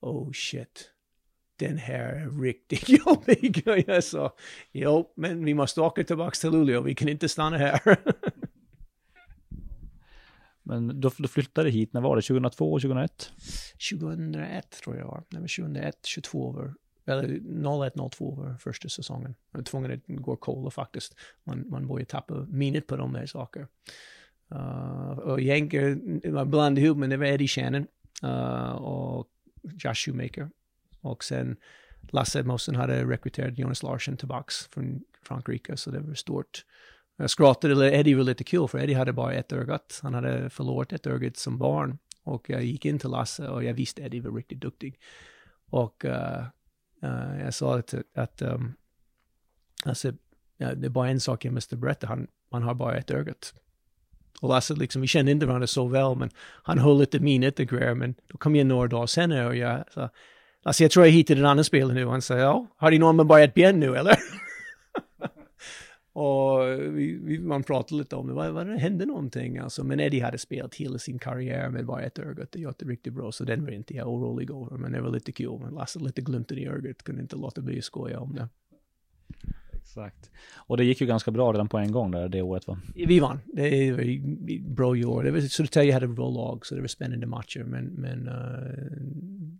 [0.00, 0.90] oh shit,
[1.56, 3.62] den här är riktigt jobbig.
[3.66, 4.36] Och jag sa,
[4.72, 7.80] jo, men vi måste åka tillbaka till Luleå, vi kan inte stanna här.
[10.62, 12.22] Men då, du flyttade hit, när var det?
[12.22, 13.32] 2002 och 2001?
[13.90, 15.24] 2001 tror jag var.
[15.28, 16.74] Nej, 2001, 22 var
[17.06, 19.34] eller 01, 02 var första säsongen.
[19.50, 21.16] Jag var tvungen att gå kolla faktiskt.
[21.44, 23.66] Man, man börjar tappa minnet på de här sakerna.
[24.54, 25.98] Uh, eh, och Jänker,
[26.30, 27.86] man blandade ihop, men det var Eddie Shannon
[28.24, 29.28] uh, och
[29.62, 30.50] Josh Shoemaker.
[31.00, 31.56] Och sen
[32.12, 36.64] Lasse Mosen hade rekryterat Jonas Larsson tillbaks från Frankrike, så det var stort.
[37.20, 40.00] Jag skrattade, Eddie var lite kul, för Eddie hade bara ett ögat.
[40.02, 41.98] Han hade förlorat ett ögat som barn.
[42.24, 44.98] Och jag gick in till Lasse och jag visste Eddie var riktigt duktig.
[45.70, 46.44] Och uh,
[47.04, 48.74] uh, jag sa att, att um,
[49.84, 50.12] alltså,
[50.56, 53.54] ja, det är bara en sak jag måste berätta, han, han har bara ett ögat.
[54.40, 56.30] Och Lasse, liksom, vi kände inte varandra så väl, men
[56.62, 59.84] han höll lite minnet och grejer, men då kom jag några dagar senare och jag
[59.92, 60.10] sa,
[60.64, 62.06] Lasse, jag tror jag hittade en annan spelare nu.
[62.06, 64.16] Han sa, ja, har du någon med bara ett ben nu eller?
[66.12, 69.84] Och vi, vi, man pratade lite om det, vad, vad hände någonting alltså?
[69.84, 73.12] Men Eddie hade spelat hela sin karriär med bara ett öga och gjort det riktigt
[73.12, 74.76] bra, så den var inte jag orolig över.
[74.76, 77.78] Men det var lite kul, men Lasse lite glimten i ögat, kunde inte låta bli
[77.78, 78.48] att skoja om det.
[79.72, 80.30] Exakt.
[80.54, 82.78] Och det gick ju ganska bra redan på en gång där, det året va?
[82.94, 83.40] Vi vann.
[83.46, 85.22] Det var bra i år.
[85.22, 87.64] Det var, Södertälje hade bra lag, så det var spännande matcher.
[87.64, 88.96] Men, men uh,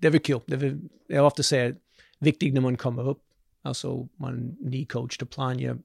[0.01, 0.41] det var kul.
[0.47, 1.77] Det var, jag ofta säger,
[2.19, 3.23] viktigt när man kommer upp.
[3.63, 5.79] Alltså, man, ny coach till Plannja,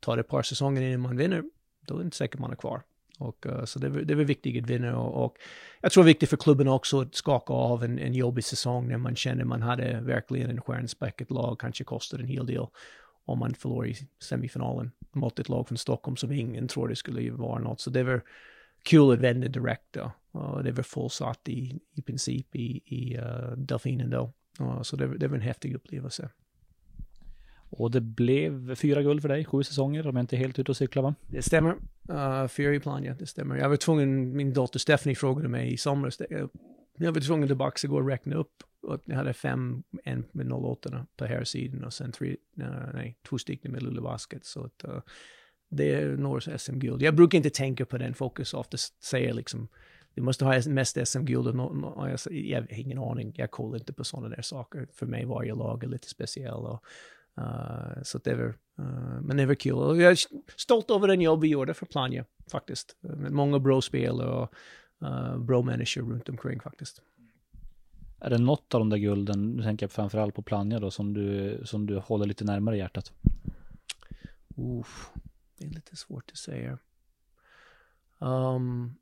[0.00, 1.44] tar det ett par säsonger innan man vinner,
[1.86, 2.82] då är det inte säkert man är kvar.
[3.18, 5.36] Och, uh, så det, det var viktigt att vinna och, och,
[5.80, 8.88] jag tror det är viktigt för klubben också att skaka av en, en jobbig säsong
[8.88, 12.66] när man känner man hade verkligen en stjärnspäckat lag, kanske kostade en hel del
[13.24, 17.30] om man förlorar i semifinalen mot ett lag från Stockholm som ingen tror det skulle
[17.30, 17.80] vara något.
[17.80, 18.22] Så det var
[18.82, 20.12] kul att vända direkt då.
[20.34, 24.32] Uh, det var fullsatt i, i princip i, i uh, Delfinen då.
[24.60, 26.28] Uh, så det, det var en häftig upplevelse.
[27.70, 30.72] Och det blev fyra guld för dig, sju säsonger, om jag inte är helt ute
[30.72, 31.14] och cyklar va?
[31.26, 31.76] Det stämmer.
[32.10, 33.56] Uh, fyra i plan, ja, det stämmer.
[33.56, 36.18] Jag var tvungen, min dotter Stephanie frågade mig i somras,
[36.98, 38.62] jag var tvungen tillbaka att gå och räkna upp.
[38.82, 43.16] Och jag hade fem, en med 08 på här sidan och sen tre, uh, nej,
[43.28, 44.44] två stycken med Luleå Basket.
[44.44, 45.00] Så att, uh,
[45.70, 47.02] det är några SM-guld.
[47.02, 49.68] Jag brukar inte tänka på den fokus, ofta säger liksom,
[50.14, 53.78] du måste ha mest SM-guld och, no, no, jag, jag, har ingen aning, jag kollar
[53.78, 54.88] inte på sådana där saker.
[54.92, 56.84] För mig varje lag är lite speciell och
[57.40, 59.74] Uh, så det var, uh, men det var kul.
[59.74, 60.18] Och jag är
[60.56, 62.96] stolt över den jobb vi gjorde för Plannja, faktiskt.
[63.00, 64.54] Med många bra spel och
[65.02, 67.02] uh, bra människor runt omkring faktiskt.
[68.20, 71.14] Är det något av de där gulden, nu tänker jag framförallt på Plannja då, som
[71.14, 73.12] du, som du håller lite närmare hjärtat?
[74.56, 75.10] Uff,
[75.58, 76.78] det är lite svårt att säga.
[78.18, 78.94] Um,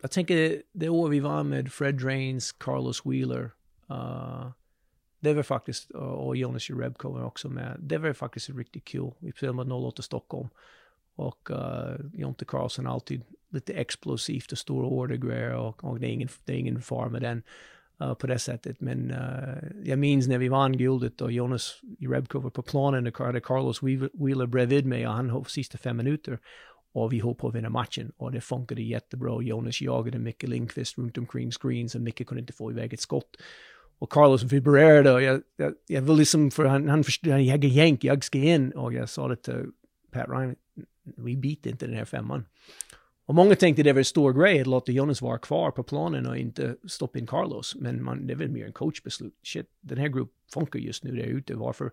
[0.00, 3.50] jag tänker det år vi var med Fred Drains, Carlos Wheeler,
[3.90, 4.50] uh,
[5.22, 7.76] det var faktiskt, och Jonas Jerebko var också med.
[7.80, 9.10] Det var faktiskt riktigt kul.
[9.18, 10.48] Vi filmade 08 Stockholm.
[11.14, 16.28] Och uh, Jonte Karlsson alltid lite explosivt och stora ordergrejer och, och det, är ingen,
[16.44, 17.42] det är ingen far med den.
[18.02, 18.80] uh, på det sättet.
[18.80, 23.18] Men uh, jag minns när vi vann guldet och Jonas Jerebko var på planen och
[23.18, 23.82] hade Carlos
[24.12, 26.38] Wheeler bredvid mig och han höll sista fem minuter.
[26.92, 29.42] Och vi höll på att vinna matchen och det funkade jättebra.
[29.42, 33.36] Jonas jagade Micke Lindqvist runt omkring screens och Micke kunde inte få iväg ett skott.
[34.02, 37.68] Och Carlos vibrerade och jag, jag, jag vill liksom, för han, han förstod, jag är
[37.68, 38.72] jänk, jag ska in.
[38.72, 39.66] Och jag sa det till
[40.10, 40.56] Pat Ryan,
[41.16, 42.44] vi biter inte den här femman.
[43.26, 46.26] Och många tänkte det var en stor grej att låta Jonas vara kvar på planen
[46.26, 47.76] och inte stoppa in Carlos.
[47.80, 49.34] Men man, det är väl mer en coachbeslut.
[49.42, 51.90] Shit, den här gruppen funkar just nu där ute, varför?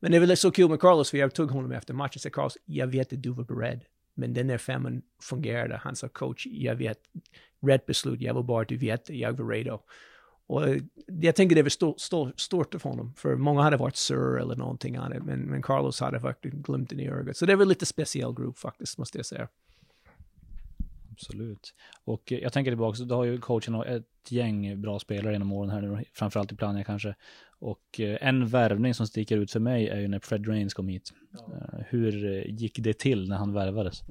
[0.00, 2.20] Men det är väl så kul med Carlos, för jag tog honom efter matchen och
[2.20, 3.84] sa Carlos, jag vet att du var beredd.
[4.14, 5.76] Men den där femman fungerade.
[5.76, 6.98] Han sa coach, jag vet,
[7.66, 9.80] rätt beslut, jag vill bara att du vet, jag var redo.
[10.52, 14.38] Och jag tänker det var stort, stort, stort för honom, för många hade varit Sir
[14.38, 17.36] eller någonting annat, men, men Carlos hade verkligen glimten i ögat.
[17.36, 19.48] Så det var lite speciell grupp faktiskt, måste jag säga.
[21.12, 21.74] Absolut.
[22.04, 25.80] Och jag tänker tillbaka, du har ju coachen ett gäng bra spelare genom åren här
[25.80, 27.14] nu, framförallt i Plannja kanske.
[27.58, 30.88] Och eh, en värvning som sticker ut för mig är ju när Fred Rains kom
[30.88, 31.12] hit.
[31.30, 31.38] Ja.
[31.38, 34.02] Eh, hur gick det till när han värvades?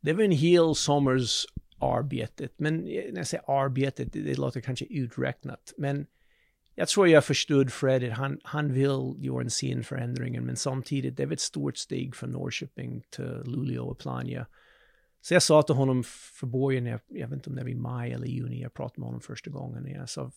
[0.00, 1.46] Det var en hel sommars
[1.80, 2.52] arbetet.
[2.56, 5.74] Men eh, när jag säger arbetet, det, det låter kanske uträknat.
[5.76, 6.06] Men
[6.74, 11.16] jag tror jag förstod Fred att han, han vill göra en sen förändring, men samtidigt
[11.16, 14.46] det är ett stort steg från Norrköping till Luleå och Plannja.
[15.20, 17.74] Så jag sa till honom för början, jag, jag vet inte om det var i
[17.74, 19.86] maj eller juni, jag pratade med honom första gången.
[19.86, 20.30] Jag sa,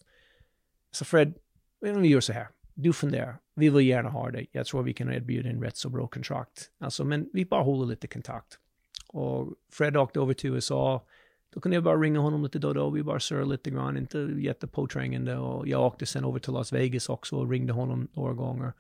[0.92, 1.34] så Fred,
[1.80, 5.14] vi gör så här, du funderar, vi vill gärna ha dig, jag tror vi kan
[5.14, 6.72] erbjuda en rätt så bra kontrakt.
[6.78, 8.60] Alltså, men vi bara håller lite kontakt.
[9.08, 11.06] Och Fred åkte över till USA,
[11.54, 12.90] då kunde jag bara ringa honom lite då och då.
[12.90, 15.38] Vi bara surrade lite grann, inte jättepåträngande.
[15.38, 18.74] Och jag åkte sen över till Las Vegas också och ringde honom några gånger.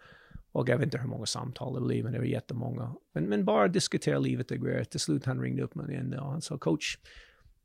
[0.51, 2.95] Och jag vet inte hur många samtal det blev, men det var jättemånga.
[3.13, 4.83] Men, men bara diskutera livet och grejer.
[4.83, 6.97] Till slut han ringde upp mig igen och han sa coach,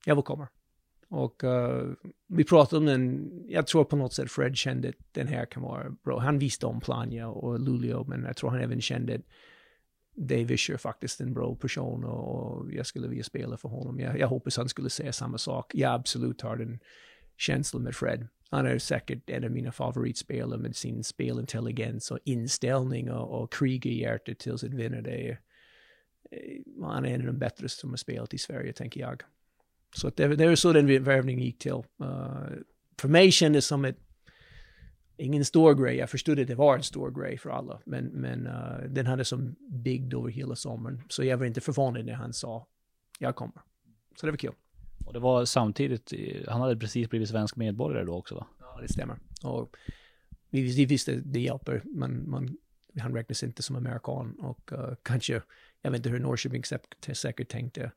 [0.04, 0.48] jag vill komma.
[1.10, 1.92] Och uh,
[2.28, 5.62] vi pratade om den, jag tror på något sätt Fred kände att den här kan
[5.62, 6.18] vara bra.
[6.18, 9.20] Han visste om Plania och Luleå, men jag tror han även kände att
[10.18, 14.00] Dave är faktiskt en bra person och jag skulle vilja spela för honom.
[14.00, 15.74] Jag, jag hoppas han skulle säga samma sak.
[15.74, 16.78] Jag absolut har den
[17.36, 18.28] känslan med Fred.
[18.50, 23.86] Han är säkert en av mina favoritspelare med sin spelintelligens och inställning och, och krig
[23.86, 25.30] i hjärtat tills att vinna det.
[26.30, 29.22] Eh, han är en av de bättre som har spelat i Sverige, tänker jag.
[29.96, 31.72] Så det, det är så den värvningen gick till.
[31.72, 32.48] Uh,
[33.00, 34.07] för mig kändes det som ett
[35.18, 35.96] ingen stor grej.
[35.96, 39.24] Jag förstod att det var en stor grej för alla, men, men uh, den hade
[39.24, 41.02] som byggd över hela sommaren.
[41.08, 42.66] Så jag var inte förvånad när han sa,
[43.18, 43.60] jag kommer.
[44.20, 44.54] Så det var kul.
[45.06, 46.12] Och det var samtidigt,
[46.48, 48.46] han hade precis blivit svensk medborgare då också va?
[48.60, 49.16] Ja, det stämmer.
[49.44, 49.76] Och
[50.50, 52.56] vi, vi visste det hjälper, men man,
[53.00, 55.42] han räknas inte som amerikan och uh, kanske,
[55.82, 56.62] jag vet inte hur Norrköping
[57.14, 57.92] säkert tänkte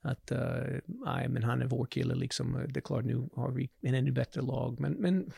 [0.00, 3.70] att, uh, nej men han är vår kille liksom, det är klart nu har vi
[3.80, 5.32] en ännu bättre lag, men, men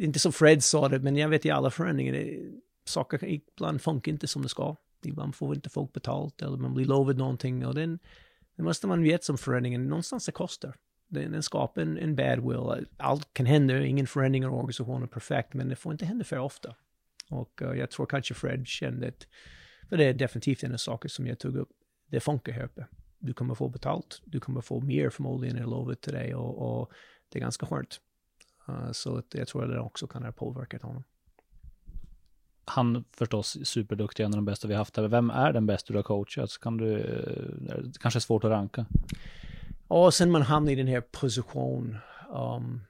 [0.00, 2.38] inte som Fred sa det, men jag vet i alla förändringar,
[2.84, 4.76] saker ibland funkar inte som det ska.
[5.04, 7.98] Ibland får inte folk betalt eller man blir lovad någonting och den,
[8.56, 10.76] det måste man veta som förändringen, någonstans det kostar.
[11.08, 12.86] Den, den skapar en, en bad will.
[12.96, 16.38] Allt kan hända, ingen förändring i organisationen är perfekt, men det får inte hända för
[16.38, 16.74] ofta.
[17.30, 19.26] Och uh, jag tror kanske Fred kände att,
[19.88, 21.68] för det är definitivt en av saker som jag tog upp,
[22.10, 22.86] det funkar här uppe.
[23.18, 26.92] Du kommer få betalt, du kommer få mer förmodligen än lovet till dig och, och
[27.28, 28.00] det är ganska skönt.
[28.68, 31.04] Uh, så att jag tror att det också kan ha påverkat honom.
[32.64, 35.08] Han förstås superduktig, en av de bästa vi haft här.
[35.08, 36.58] Vem är den bästa du har coachat?
[36.60, 38.86] Kan du, eh, det kanske är svårt att ranka.
[39.88, 41.96] Ja, sen man hamnar i den här positionen.
[42.30, 42.80] Um,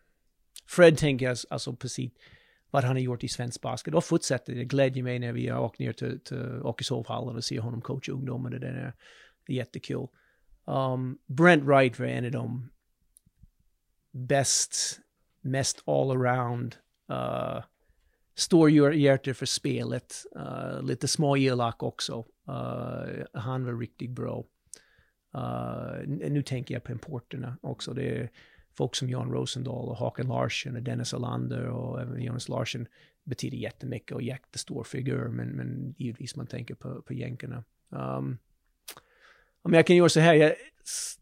[0.66, 2.12] Fred tänker jag, alltså precis
[2.70, 4.54] vad han har gjort i svensk basket och fortsätter.
[4.54, 8.12] Det glädjer mig när vi har åkt ner till, till Åkeshovhallen och ser honom coacha
[8.12, 8.50] ungdomar.
[8.50, 8.94] Det är
[9.48, 10.06] jättekul.
[10.64, 12.70] Um, Brent Wright var en av de
[14.12, 15.00] bäst
[15.46, 16.74] mest all-around.
[17.10, 17.64] Uh,
[18.34, 20.14] stor hjärta för spelet.
[20.36, 22.24] Uh, lite små elak också.
[22.48, 24.44] Uh, han var riktigt bra.
[25.36, 27.94] Uh, nu tänker jag på importerna också.
[27.94, 28.30] Det är
[28.76, 32.86] folk som Jan Rosendahl och Håkan Larsson och Dennis Olander och även Jonas Larsson
[33.24, 37.64] betyder jättemycket och jättestor figur, men, men givetvis man tänker på, på jänkarna.
[37.88, 38.38] Um,
[39.62, 40.54] om jag kan göra så här, jag,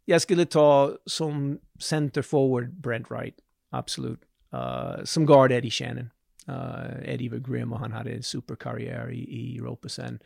[0.05, 3.35] jag skulle ta som center forward Brent Wright
[3.79, 4.21] absolut.
[4.55, 6.11] Uh, som guard Eddie Shannon.
[6.49, 10.19] Uh, Eddie var grym och han hade en superkarriär i, i Europa sen.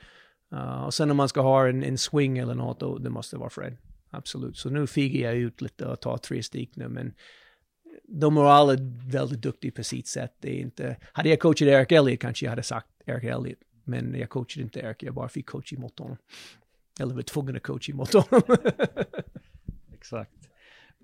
[0.53, 3.37] Uh, och sen om man ska ha en, en swing eller något, då det måste
[3.37, 3.77] vara Fred.
[4.11, 4.57] Absolut.
[4.57, 7.15] Så nu figar jag ut lite och tar tre stycken nu, men
[8.09, 8.77] de är alla
[9.13, 10.35] väldigt duktiga på sitt sätt.
[10.41, 14.15] Det är inte, hade jag coachat Eric Elliott kanske jag hade sagt Eric Elliott, men
[14.15, 16.17] jag coachade inte Eric, jag bara fick coach emot honom.
[17.01, 18.43] Eller var tvungen att coacha emot honom.
[19.95, 20.38] Exakt.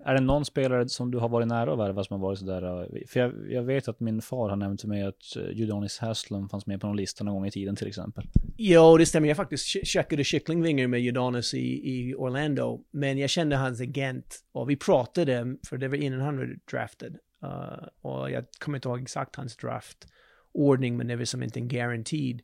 [0.07, 2.81] Är det någon spelare som du har varit nära att värva som har varit sådär?
[2.81, 6.01] Eh, för jag, jag vet att min far har nämnt för mig att eh, Judonis
[6.01, 8.27] Udonis fanns med på någon lista någon gång i tiden till exempel.
[8.57, 9.27] Jo, det stämmer.
[9.27, 12.83] Jag faktiskt checkade kycklingvingar med Udonis i, i Orlando.
[12.91, 17.17] Men jag kände hans agent och vi pratade, för det var innan han var drafted.
[17.43, 21.59] Uh, eh, och jag kommer inte ihåg exakt hans draftordning, men det var som inte
[21.59, 22.41] en guaranteed.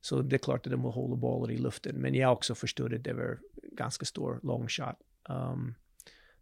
[0.00, 1.96] Så det är klart att de vill hålla bollen i luften.
[1.96, 3.38] Men jag också förstod att det var
[3.72, 4.96] ganska stor long shot.
[5.28, 5.74] Um,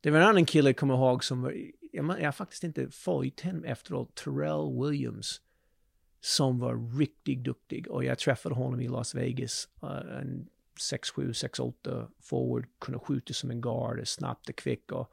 [0.05, 1.55] det var en annan kille jag kommer ihåg som var,
[1.93, 5.41] jag, jag har faktiskt inte följt honom efteråt, Terrell Williams
[6.21, 9.69] som var riktigt duktig och jag träffade honom i Las Vegas.
[9.83, 10.49] Uh, en
[10.93, 15.11] 6-7, 6-8 forward, kunde skjuta som en guard, snabbt och kvick och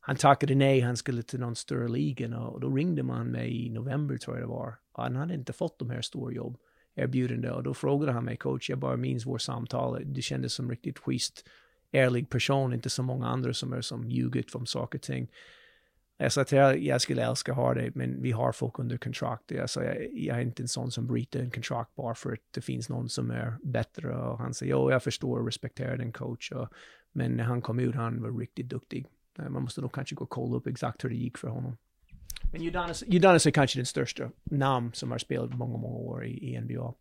[0.00, 3.70] han tackade nej, han skulle till någon större ligan och då ringde man mig i
[3.70, 4.74] november tror jag det var.
[4.92, 6.58] Och han hade inte fått de här stora jobb
[6.94, 10.70] erbjudande och då frågade han mig coach, jag bara minns vår samtal, det kändes som
[10.70, 11.44] riktigt schysst,
[11.94, 15.28] ärlig person, inte så många andra som är som ljugit om saker och ting.
[16.16, 18.96] Jag sa till jag, jag skulle älska att ha det, men vi har folk under
[18.96, 19.50] kontrakt.
[19.50, 22.38] Jag sa, jag, jag är inte en sån som bryter en kontrakt bara för att
[22.50, 24.16] det finns någon som är bättre.
[24.16, 26.52] Och han sa, jo, jag förstår och respekterar den coach.
[26.52, 26.68] Och,
[27.12, 29.06] men när han kom ut, han var riktigt duktig.
[29.38, 31.76] Eh, man måste nog kanske gå och kolla upp exakt hur det gick för honom.
[32.52, 36.54] Men Udonis, Udonis är kanske den största namn som har spelat många, många år i,
[36.54, 36.94] i NBA.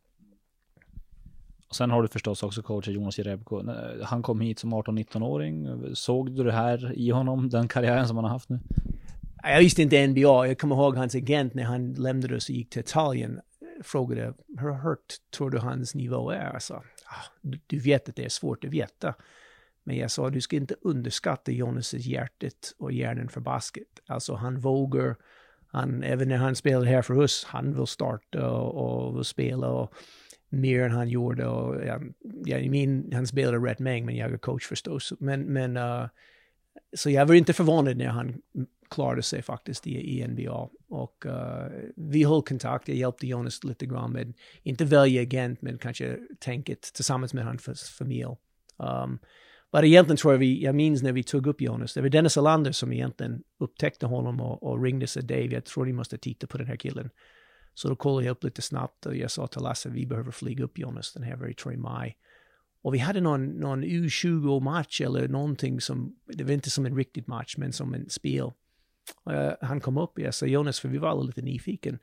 [1.74, 3.64] Och sen har du förstås också coachen Jonas Jerebko.
[4.04, 5.68] Han kom hit som 18-19-åring.
[5.96, 8.60] Såg du det här i honom, den karriären som han har haft nu?
[9.44, 10.48] Jag visste inte NBA.
[10.48, 13.40] Jag kommer ihåg hans agent när han lämnade oss och gick till Italien.
[13.84, 16.54] Frågade hur högt tror du hans nivå är?
[16.54, 19.14] Jag sa, ah, du, du vet att det är svårt att veta.
[19.84, 23.88] Men jag sa, du ska inte underskatta Jonas' hjärtat och hjärnan för basket.
[24.08, 25.16] Alltså han vågar,
[25.68, 29.68] han, även när han spelar här för oss, han vill starta och, och vill spela
[29.68, 29.94] och
[30.54, 31.48] mer än han gjorde.
[31.48, 32.00] Och, ja,
[32.46, 35.14] jag min, han spelade rätt mängd, men jag är coach förstås.
[35.20, 36.08] Men, men uh,
[36.94, 38.42] så jag var inte förvånad när han
[38.90, 40.70] klarade sig faktiskt i, i NBA.
[40.90, 45.78] Och uh, vi höll kontakt, jag hjälpte Jonas lite grann med, inte välja agent, men
[45.78, 48.26] kanske tänket tillsammans med hans familj.
[48.78, 49.20] Um,
[49.84, 52.72] egentligen tror jag vi, jag minns när vi tog upp Jonas, det var Dennis Alander
[52.72, 56.58] som egentligen upptäckte honom och, och ringde sig Dave, jag tror ni måste titta på
[56.58, 57.10] den här killen.
[57.74, 60.64] Så då kollade jag upp lite snabbt och jag sa till Lasse, vi behöver flyga
[60.64, 62.18] upp Jonas den här var i maj.
[62.82, 67.28] Och vi hade någon, någon U20-match eller någonting som, det var inte som en riktig
[67.28, 68.52] match, men som en spel.
[69.30, 72.00] Uh, han kom upp och jag sa Jonas, för vi var alla lite nyfiken.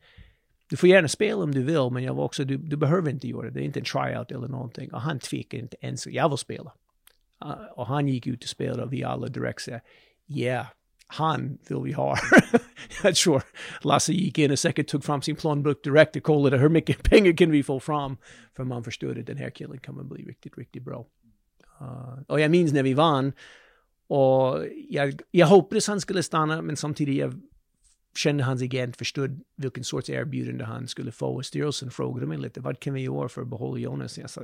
[0.69, 3.29] Du får gärna spela om du vill, men jag var också, du, du behöver inte
[3.29, 3.51] göra det.
[3.51, 4.93] Det är inte en tryout eller någonting.
[4.93, 6.73] Och han tvekade inte ens, jag vill spela.
[7.45, 9.81] Uh, och han gick ut och spelade och vi alla direkt sa,
[10.27, 10.67] yeah,
[11.13, 12.17] han vill vi ha.
[13.03, 13.43] jag tror
[13.83, 17.37] Lasse gick in och säkert tog fram sin plånbok direkt och kollade hur mycket pengar
[17.37, 18.17] kan vi få fram.
[18.57, 21.07] För man förstod att den här killen kommer bli riktigt, riktigt bra.
[21.81, 23.33] Uh, och jag minns när vi vann,
[24.07, 27.41] och jag, jag hoppades han skulle stanna, men samtidigt jag
[28.17, 31.27] kände hans agent förstod vilken sorts erbjudande han skulle få.
[31.27, 34.19] Och styrelsen frågade mig lite, vad kan vi göra för att behålla Jonas?
[34.19, 34.43] Jag sa,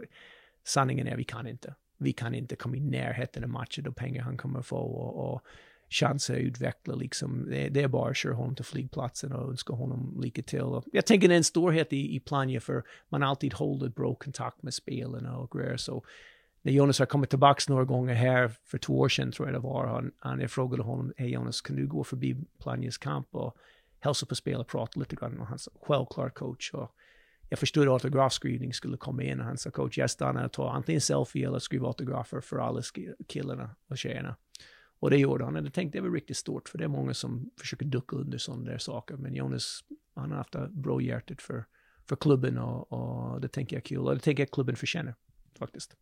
[0.65, 1.75] sanningen är vi kan inte.
[1.99, 5.43] Vi kan inte komma i närheten av matchen och pengar han kommer få och, och
[5.91, 7.47] chanser att utveckla liksom.
[7.51, 10.81] Det, det, är bara att köra honom till flygplatsen och önska honom lycka till.
[10.93, 14.63] Jag tänker det är en storhet i, i Plannja för man alltid håller bra kontakt
[14.63, 15.77] med spelarna och grejer.
[15.77, 16.05] Så
[16.63, 19.59] när Jonas har kommit tillbaka några gånger här för två år sedan tror jag det
[19.59, 23.57] var, han, han jag frågade honom, hej Jonas, kan du gå förbi Plannjas kamp och
[24.01, 25.41] hälsa på spelarna, och prata lite grann?
[25.41, 26.75] Och han sa, självklart coach.
[26.75, 26.91] Och
[27.49, 30.71] jag förstod att autografskrivning skulle komma in och han sa, coach, jag stannar och tar
[30.71, 32.83] antingen selfie eller skriver autografer för alla
[33.27, 34.37] killarna och tjejerna.
[35.01, 35.55] Och det gjorde han.
[35.55, 38.71] Jag tänkte det var riktigt stort, för det är många som försöker ducka under sådana
[38.71, 39.17] där saker.
[39.17, 39.81] Men Jonas,
[40.15, 41.65] han har haft ett bra hjärtat för,
[42.09, 43.99] för klubben och, och det tänker jag är kul.
[43.99, 45.15] Och det tänker jag klubben förtjänar,
[45.59, 45.97] faktiskt.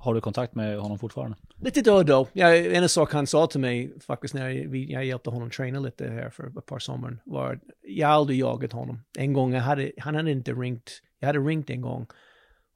[0.00, 1.36] Har du kontakt med honom fortfarande?
[1.56, 2.28] Lite då och då.
[2.32, 6.08] Jag, en sak han sa till mig faktiskt när jag, jag hjälpte honom träna lite
[6.08, 9.00] här för ett par sommar var att jag aldrig jagat honom.
[9.18, 12.06] En gång, jag hade, han hade inte ringt, jag hade ringt en gång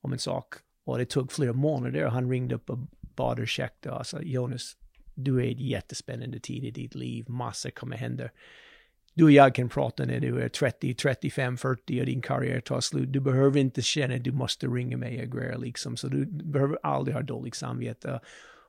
[0.01, 2.79] om en sak och det tog flera månader och han ringde upp och
[3.17, 4.77] bad ursäkta och sa Jonas,
[5.15, 8.29] du är ett jättespännande tid i ditt liv, massor kommer hända.
[9.15, 12.81] Du och jag kan prata när du är 30, 35, 40 och din karriär tar
[12.81, 13.13] slut.
[13.13, 15.97] Du behöver inte känna att du måste ringa mig och grejer liksom.
[15.97, 18.21] Så du behöver aldrig ha dåligt samvete.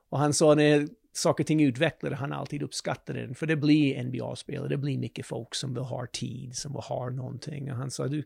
[0.08, 3.34] Och han sa när saker och ting utvecklade, han alltid uppskattade den.
[3.34, 7.10] För det blir NBA-spelare, det blir mycket folk som vill ha tid, som vill ha
[7.10, 7.70] någonting.
[7.70, 8.24] Och han sa, du,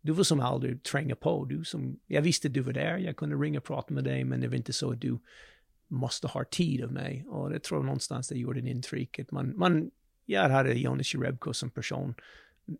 [0.00, 1.44] du var som aldrig tränga på.
[1.44, 4.24] Du som, jag visste att du var där, jag kunde ringa och prata med dig,
[4.24, 5.18] men det var inte så att du
[5.90, 7.24] måste ha tid av mig.
[7.28, 9.18] Och det tror jag någonstans det gjorde en intryck.
[9.18, 9.90] Att man, man,
[10.26, 12.14] jag hade Jonas Jerebko som person.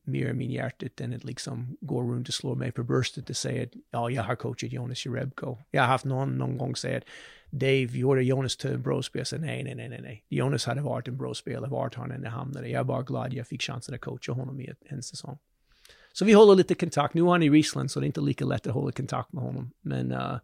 [0.04, 3.36] mer i min hjärtat än att liksom gå runt och slå mig på bröstet och
[3.36, 5.58] säga att ja, jag har coachat Jonas Jerebko.
[5.70, 7.04] Jag har haft någon någon gång säga att
[7.50, 9.26] Dave gjorde Jonas till en brospel.
[9.26, 10.24] Så nej, nej, nej, nej, nej.
[10.28, 12.68] Jonas hade varit en brospel, vart han än hamnade.
[12.68, 15.38] Jag är bara glad jag fick chansen att coacha honom i en säsong.
[16.12, 17.14] Så vi håller lite kontakt.
[17.14, 19.42] Nu är han i Riesland så det är inte lika lätt att hålla kontakt med
[19.42, 19.70] honom.
[19.80, 20.36] Men uh,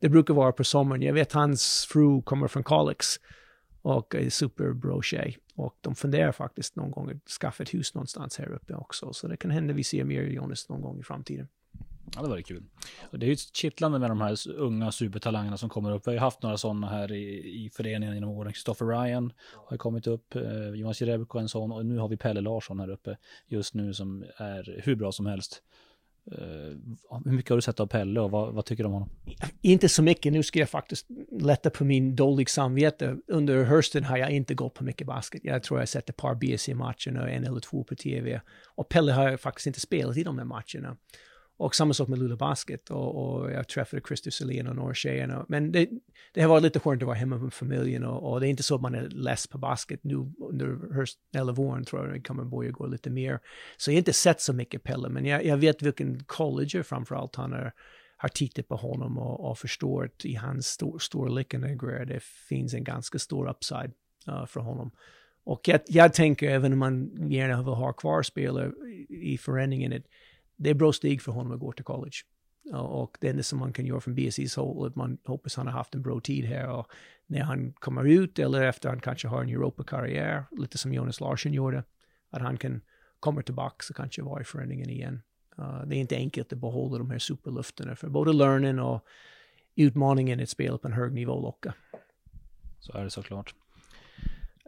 [0.00, 1.02] det brukar vara på sommaren.
[1.02, 3.20] Jag vet hans fru kommer från Kalix
[3.82, 5.38] och är superbra tjej.
[5.54, 9.12] Och de funderar faktiskt någon gång att skaffa ett hus någonstans här uppe också.
[9.12, 11.48] Så det kan hända vi ser mer Jonas någon gång i framtiden.
[12.14, 12.62] Ja, det var det kul.
[13.10, 16.06] Och det är ju kittlande med de här unga supertalangerna som kommer upp.
[16.06, 18.52] Vi har ju haft några sådana här i, i föreningen genom åren.
[18.52, 22.40] Christopher Ryan har kommit upp, eh, Jonas Jerebko en sån och nu har vi Pelle
[22.40, 25.62] Larsson här uppe just nu som är hur bra som helst.
[26.32, 26.76] Uh,
[27.24, 29.10] hur mycket har du sett av Pelle och vad, vad, tycker du om honom?
[29.60, 30.32] Inte så mycket.
[30.32, 31.06] Nu ska jag faktiskt
[31.40, 33.16] lätta på min dålig samvete.
[33.26, 35.40] Under hösten har jag inte gått på mycket basket.
[35.44, 38.40] Jag tror jag sett ett par BSC-matcher och en eller två på tv.
[38.64, 40.96] Och Pelle har faktiskt inte spelat i de här matcherna.
[41.56, 45.46] Och samma sak med Luleå Basket och, och jag träffade Christer Selin och några tjejerna.
[45.48, 45.88] Men det,
[46.32, 48.62] det har varit lite skönt att vara hemma med familjen och, och, det är inte
[48.62, 52.20] så att man är less på basket nu under höst eller våren tror jag det
[52.20, 53.40] kommer börja gå lite mer.
[53.76, 57.36] Så jag har inte sett så mycket Pelle, men jag, jag vet vilken college framförallt
[57.36, 57.72] han är
[58.16, 61.60] har tittat på honom och, och förstått i hans stor, storleken
[62.06, 63.92] det finns en ganska stor upside
[64.28, 64.90] uh, för honom.
[65.44, 68.72] Och jag, jag tänker, även om man gärna vill ha kvar spelare
[69.08, 70.02] i, i föreningen,
[70.56, 72.16] det är bra steg för honom att gå till college.
[72.72, 75.66] Och det enda som man kan göra från BSIs håll, är att man hoppas han
[75.66, 76.86] har haft en bra tid här och
[77.26, 81.52] när han kommer ut eller efter han kanske har en Europa-karriär, lite som Jonas Larsson
[81.52, 81.84] gjorde,
[82.30, 82.80] att han kan
[83.20, 85.22] komma tillbaka och kanske vara i föreningen igen.
[85.58, 89.06] Uh, det är inte enkelt att behålla de här superlufterna för både learning och
[89.74, 91.74] utmaningen att spela på en hög nivå locka.
[92.78, 93.54] Så är det såklart.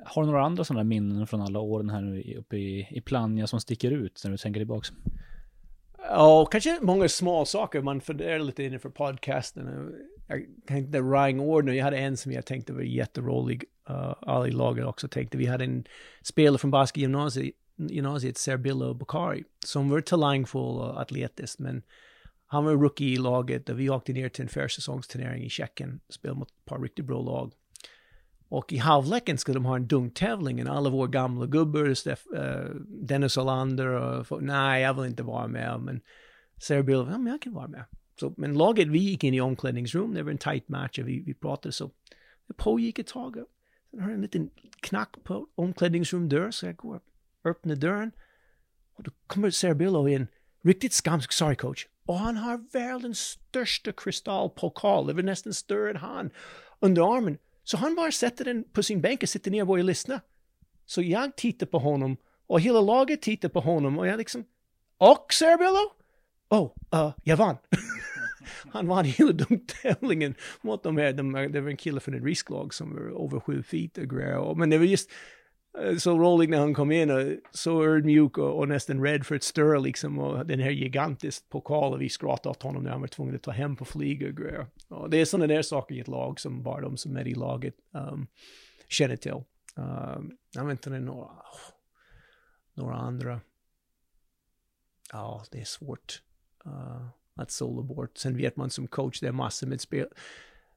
[0.05, 3.47] Har du några andra sådana minnen från alla åren här nu uppe i, i Plannja
[3.47, 4.95] som sticker ut när du tänker tillbaka?
[6.11, 9.95] Ja, kanske många små saker man funderar lite inför podcasten.
[10.29, 13.65] Jag tänkte Ryan Ordner, jag hade en som jag tänkte var jätterolig.
[13.89, 15.39] Eh, uh, alla i laget också tänkte.
[15.39, 15.85] Vi hade en
[16.23, 21.83] spelare från Baska gymnasiet, gymnasiet Serbillo Bukari, som var talangfull och atletisk, men
[22.47, 26.39] han var rookie i laget och vi åkte ner till en försäsongsturnering i Tjeckien, spelade
[26.39, 27.53] mot ett par riktigt bra lag.
[28.49, 32.41] Och i halvleken ska de ha en dunktävling, och alla våra gamla gubbar, Steph, eh,
[32.41, 33.87] uh, Dennis Olander
[34.33, 36.01] och nej, jag vill inte vara med, men
[36.61, 37.85] Sarah Bill, ja, men jag kan vara med.
[38.21, 41.21] Så, men laget, vi gick in i omklädningsrum, det var en tight match och vi,
[41.21, 41.91] vi pratade så.
[42.47, 43.37] Det pågick ett tag.
[43.91, 47.01] Sen hörde en liten knack på omklädningsrumdörren, så jag går
[47.43, 48.11] och öppnar dörren.
[48.97, 50.27] Och då kommer Sarah in,
[50.63, 51.87] riktigt skamsk, sorry coach.
[52.07, 56.31] Och han har världens största kristallpokal, det var nästan större än han,
[56.81, 57.39] under armen.
[57.67, 60.21] Så han bara sätter den på sin bänk och sitter ner och börjar lyssna.
[60.85, 64.45] Så jag tittar på honom och hela laget tittar på honom och jag liksom,
[64.99, 65.93] och Cerebello?
[66.51, 67.57] Oh, uh, jag vann.
[68.73, 69.47] han vann hela
[69.83, 73.41] tävlingen mot de här, de, det var en kille från ett risklag som var över
[73.41, 74.55] sju feet och grejer.
[74.55, 75.11] Men det var just,
[75.83, 79.37] Eh, så roligt när han kom in och så ödmjuk och, och nästan rädd för
[79.37, 83.01] att störa liksom och den här gigantisk pokal och vi skrattade åt honom när han
[83.01, 84.67] var tvungen att ta hem på flyg och grejer.
[84.89, 87.35] Och det är sådana där saker i ett lag som bara de som är i
[87.35, 88.27] laget um,
[88.89, 89.43] känner till.
[89.77, 91.31] Um, jag vet inte, några,
[92.75, 93.41] några andra.
[95.13, 96.23] Ja, det är svårt
[96.67, 98.19] uh, att sålla bort.
[98.19, 100.09] Sen vet man som coach, det är massor med spel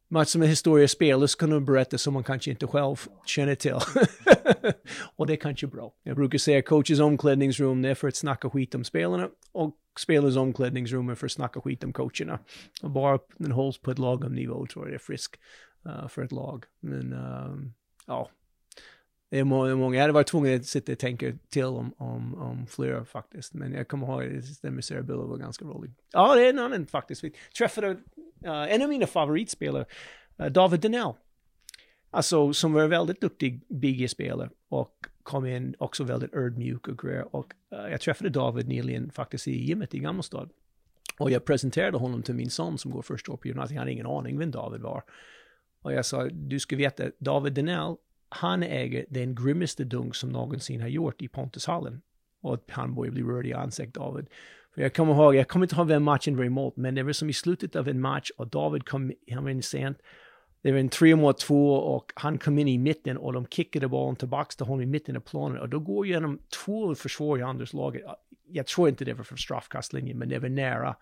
[0.10, 2.96] massor med historier så kan de berätta som man kanske inte själv
[3.26, 3.74] känner till.
[5.16, 5.94] och det är kanske bra.
[6.04, 11.10] Jag brukar säga coaches omklädningsrum är för att snacka skit om spelarna och spelares omklädningsrum
[11.10, 12.40] är för att snacka skit om coacherna.
[12.82, 15.40] Och bara den hålls på ett lagom nivå tror jag det är frisk
[15.86, 16.66] uh, för ett lag.
[16.80, 17.58] Men uh,
[18.08, 18.30] ja,
[19.30, 22.68] det är många, jag hade varit tvungen att sitta och tänka till om, om, om
[22.68, 23.54] flera faktiskt.
[23.54, 25.92] Men jag kommer ihåg att det med Sarah Bill var ganska rolig.
[26.12, 27.24] Ja, det är en annan faktiskt.
[27.24, 27.98] Vi träffade uh,
[28.46, 29.86] en av mina favoritspelare,
[30.42, 31.14] uh, David Danell,
[32.12, 37.36] Alltså som var väldigt duktig BG-spelare och kom in också väldigt ödmjuk och grejer.
[37.36, 40.50] Och uh, jag träffade David nyligen faktiskt i gymmet i Gammelstad.
[41.18, 43.78] Och jag presenterade honom till min son som går första året på gymnasiet.
[43.78, 45.04] Han hade ingen aning vem David var.
[45.82, 47.96] Och jag sa, du ska veta, David Danell,
[48.30, 52.02] han äger den grymmaste dunk som någonsin har gjort i Pontushallen.
[52.42, 54.28] Och han börjar bli rörd i ansiktet, David.
[54.76, 57.12] För jag kommer ihåg, jag kommer inte ihåg vem matchen var emot, men det var
[57.12, 59.98] som i slutet av en match och David kom, han var in sent.
[60.62, 63.88] Det var en tre mot två och han kom in i mitten och de kickade
[63.88, 67.42] bollen tillbaka till honom i mitten av planen och då går genom två försvar i
[67.42, 68.02] andras laget.
[68.48, 70.96] Jag tror inte det var från straffkastlinjen, men det var nära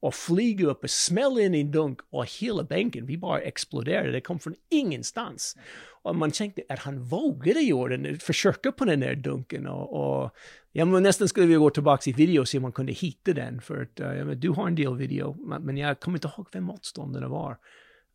[0.00, 4.12] och flyger upp och smäller in i en dunk och hela bänken, vi bara exploderade.
[4.12, 5.56] Det kom från ingenstans.
[6.02, 10.30] Och man tänkte att han vågade göra den, försöka på den där dunken och, och
[10.72, 13.32] ja, men nästan skulle vi gå tillbaka i video och se om man kunde hitta
[13.32, 16.46] den för att ja, men du har en del video, men jag kommer inte ihåg
[16.52, 17.58] vem motståndarna var.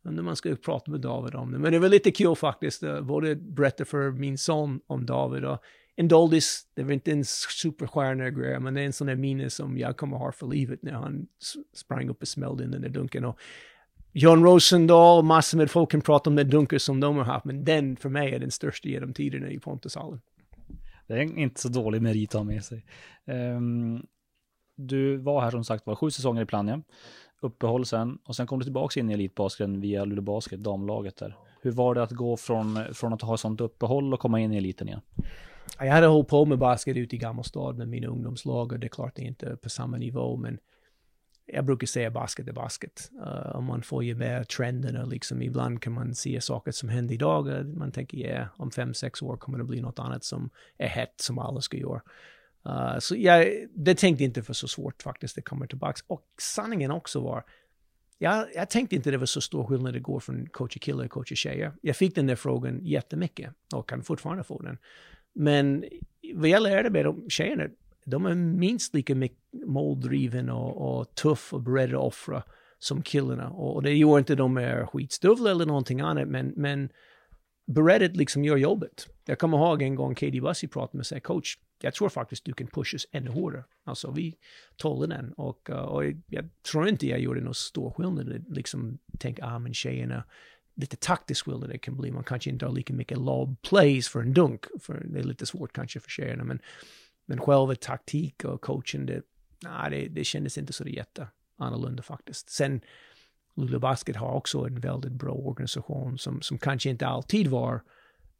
[0.04, 1.58] Undrar man ska prata med David om det.
[1.58, 5.58] Men det var lite kul faktiskt, eh, både berätta för min son om David och
[5.96, 9.50] en doldis, det var inte en superstjärna grej, men det är en sån där minne
[9.50, 11.26] som jag kommer ha för livet när han
[11.72, 13.24] sprang upp och smällde in den där dunken.
[13.24, 13.38] Och
[14.12, 17.64] John Rosendahl, massor med folk kan prata om den dunken som de har haft, men
[17.64, 20.20] den för mig är den största genom tiderna i Pontushallen.
[21.06, 22.86] Det är inte så dålig merit att ha med sig.
[23.24, 24.06] Um, ehm,
[24.76, 26.82] du var här som sagt var sju säsonger i Plannja,
[27.40, 31.36] uppehåll sen och sen kom du tillbaka in i elitbasketen via Luleå Basket, damlaget där.
[31.62, 34.56] Hur var det att gå från, från att ha sånt uppehåll och komma in i
[34.56, 35.00] eliten igen?
[35.78, 38.88] Jag hade hållit på med basket ute i Gammelstad med mina ungdomslag och det är
[38.88, 40.58] klart det är inte på samma nivå men
[41.46, 43.10] jag brukar säga basket är basket.
[43.20, 46.88] Eh, uh, om man får ju med trenderna liksom ibland kan man se saker som
[46.88, 50.24] händer idag man tänker ja, yeah, om fem, sex år kommer det bli något annat
[50.24, 52.02] som är hett som alla ska göra.
[52.66, 56.00] Uh, så jag, det tänkte inte för så svårt faktiskt, det kommer tillbaka.
[56.06, 57.44] Och sanningen också var,
[58.18, 61.10] jag, jag tänkte inte det var så stor skillnad det går från coacher killar och
[61.10, 61.72] coacher tjejer.
[61.80, 64.78] Jag fick den där frågan jättemycket och kan fortfarande få den.
[65.34, 65.84] Men
[66.34, 67.68] vad jag lärde mig de tjejerna,
[68.04, 69.28] de är minst lika
[69.66, 72.42] måldriven och, och tuff och beredda att offra
[72.78, 73.50] som killarna.
[73.50, 76.88] Och, och det gör inte de är skitstövlar eller någonting annat, men, men
[77.66, 79.08] beredda att liksom göra jobbet.
[79.24, 82.52] Jag kommer ihåg en gång Katie Bussy pratade med sig, coach, jag tror faktiskt du
[82.52, 83.64] kan pusha oss ännu hårdare.
[83.84, 84.36] Alltså vi
[84.76, 88.44] tålde den och, och jag tror inte jag gjorde någon stor skillnad.
[88.48, 90.24] Liksom tänk, ah men tjejerna,
[90.74, 92.10] lite taktisk skillnad det kan bli.
[92.10, 95.46] Man kanske inte har lika mycket lob plays för en dunk, för det är lite
[95.46, 96.44] svårt kanske för tjejerna.
[96.44, 96.58] Men,
[97.26, 99.22] men själva taktik och coaching, det,
[99.62, 102.50] nah, det, det kändes inte så jätte annorlunda faktiskt.
[102.50, 102.80] Sen
[103.56, 107.82] Luleå Basket har också en väldigt bra organisation som, som kanske inte alltid var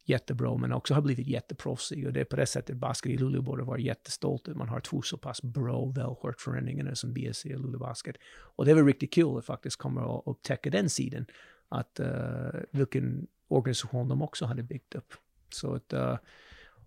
[0.05, 2.07] jättebra, men också har blivit jätteproffsig.
[2.07, 4.79] Och det är på det sättet basket i Luleå borde vara jättestolt att man har
[4.79, 8.15] två så pass bra välskött föreningar som BSC och Luleå Basket.
[8.27, 11.25] Och det var riktigt kul att faktiskt komma och upptäcka den sidan
[11.75, 15.13] att uh, vilken organisation de också hade byggt upp.
[15.49, 16.17] Så att, uh,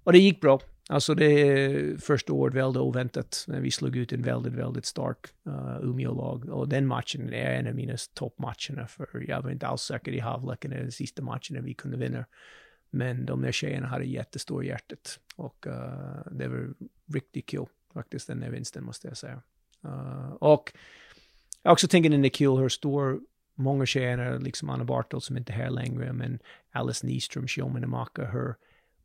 [0.05, 0.61] och det gick bra.
[0.89, 3.45] Alltså det första året väldigt oväntat.
[3.49, 6.49] När vi slog ut en väldigt, väldigt stark uh, Umeå-lag.
[6.49, 8.87] Och den matchen är en av mina toppmatcherna.
[8.87, 12.25] För jag var inte alls säker i halvleken, den sista matchen när vi kunde vinna.
[12.91, 15.21] Men de där tjejerna hade jättestor hjärtat.
[15.37, 16.75] Och uh, det var
[17.15, 19.43] riktigt kul faktiskt, den där vinsten måste jag säga.
[19.85, 20.73] Uh, och
[21.63, 23.21] jag också tänker den är kul hur stor
[23.59, 26.39] många tjejer, liksom Anna Bartol som inte är här längre, men
[26.73, 28.55] Alice Nyström, Showman Amaka, hur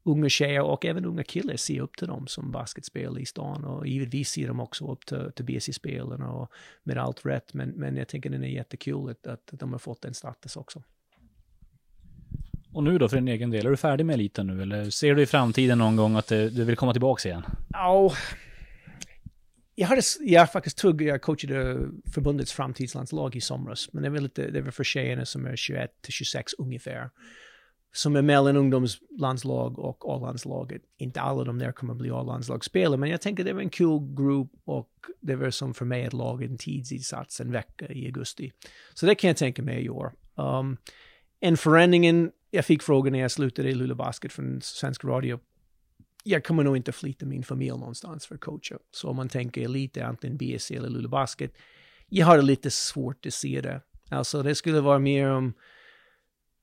[0.04, 3.88] unga tjejer och även unga killar ser upp till dem som basketspelare i stan och
[3.88, 6.52] givetvis ser de också upp till, till BC-spelarna och
[6.84, 10.02] med allt rätt, men, men jag tänker den är jättekul att, att de har fått
[10.02, 10.84] den status också.
[12.74, 15.16] Och nu då för din egen del, är du färdig med eliten nu eller ser
[15.16, 17.44] du i framtiden någon gång att du vill komma tillbaka igen?
[17.70, 18.14] Ja, oh,
[19.76, 24.52] jag hade, jag faktiskt tog, jag coachade förbundets framtidslandslag i somras, men det var lite,
[24.52, 27.10] det var för tjejerna som är 21 till 26 ungefär.
[27.96, 30.82] Som är mellan ungdomslandslag och A-landslaget.
[30.98, 34.52] Inte alla de där kommer bli A-landslagsspelare, men jag tänker det var en kul grupp
[34.66, 34.90] och
[35.22, 38.52] det var som för mig ett lag, en tidsinsats, en vecka i augusti.
[38.94, 40.14] Så det kan jag tänka mig i år.
[40.36, 40.78] Um,
[41.40, 45.40] en förändringen, jag fick frågan när jag slutade i Luleå Basket från Svensk Radio
[46.24, 48.78] jag kommer nog inte flytta min familj någonstans för att coacha.
[48.92, 51.54] Så om man tänker lite antingen BSC eller Luleå Basket,
[52.10, 53.82] jag har lite svårt att se det.
[54.10, 55.54] Alltså det skulle vara mer om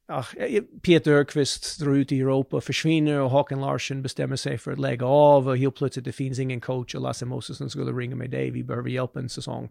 [0.08, 4.72] ja, eh, Peter Ökvist drar ut i Europa, försvinner och Håkan Larsson bestämmer sig för
[4.72, 8.16] att lägga av och helt plötsligt det finns ingen coach och Lasse Mosesson skulle ringa
[8.16, 9.70] mig, dig, vi behöver hjälp en säsong.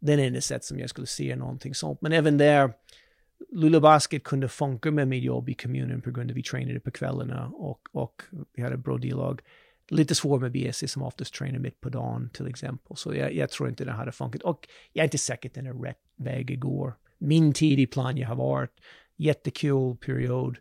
[0.00, 2.00] Det är det enda sätt som jag skulle se någonting sånt.
[2.00, 2.72] Men även där,
[3.48, 6.80] Luleå Basket kunde funka med mitt jobb i kommunen på grund av att vi tränade
[6.80, 8.22] på kvällarna och, och
[8.54, 9.40] vi hade bra dialog.
[9.88, 12.96] Lite svårt med BSC som oftast tränar mitt på dagen till exempel.
[12.96, 14.42] Så jag, jag tror inte det hade funkat.
[14.42, 16.94] Och jag är inte säker att den är rätt väg igår.
[17.18, 18.80] Min tid i Plannja har varit
[19.16, 20.58] jättekul period.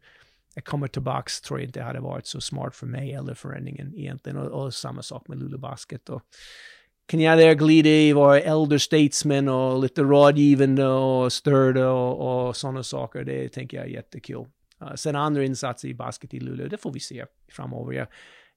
[0.56, 4.38] Jag kommer tillbaks, tror jag inte hade varit så smart för mig eller föreningen egentligen.
[4.38, 6.10] Och, och samma sak med Luleå Basket.
[6.10, 6.22] Och,
[7.10, 12.56] kan jag där glida i, vara elder statesman och lite rådgivande och störda och, och
[12.56, 13.24] sådana saker.
[13.24, 14.46] Det tänker jag är jättekul.
[14.82, 17.94] Uh, sen andra insatser i basket i Luleå, det får vi se framöver.
[17.94, 18.08] Jag,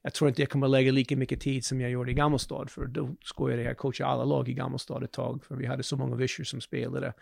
[0.02, 2.86] jag tror inte jag kommer lägga lika mycket tid som jag gjorde i Gammelstad, för
[2.86, 6.16] då skojade jag coachade alla lag i Gammelstad ett tag, för vi hade så många
[6.16, 7.12] vishor som spelade.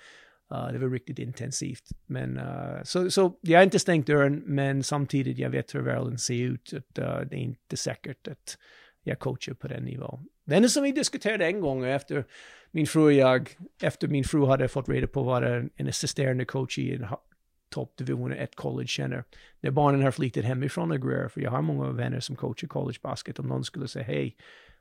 [0.53, 1.89] Uh, eh, det var riktigt intensivt.
[2.07, 6.19] Men, uh, så, så jag har inte stängt dörren, men samtidigt jag vet hur världen
[6.19, 6.73] ser ut.
[6.73, 8.59] Att, uh, det är inte säkert att
[9.03, 10.27] jag coachar på den nivån.
[10.51, 12.25] Det enda som vi diskuterade en gång efter
[12.71, 13.51] min fru och jag,
[13.83, 17.07] efter min fru hade fått reda på vad en assisterande coach i en
[17.75, 19.25] toppdivision ett college känner.
[19.61, 22.99] När barnen har flyttat hemifrån och grejer, för jag har många vänner som coachar college
[23.03, 24.37] basket, om någon skulle säga hej,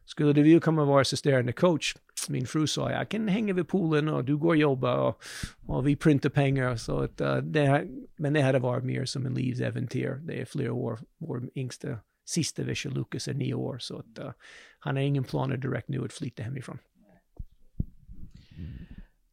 [0.06, 1.96] skulle du vilja komma och vara assisterande coach?
[2.30, 5.24] Min fru sa, jag kan hänga vid poolen och du går och jobbar och,
[5.66, 6.76] och vi printar pengar.
[6.76, 10.20] Så att, uh, det, men det hade varit mer som en livsäventyr.
[10.24, 11.00] Det är flera år.
[11.18, 12.00] Vår yngsta,
[12.30, 13.78] sista Visha Lucas är nio år.
[13.80, 14.32] Så att, uh,
[14.80, 16.78] han har ingen planer direkt nu att flytta hemifrån.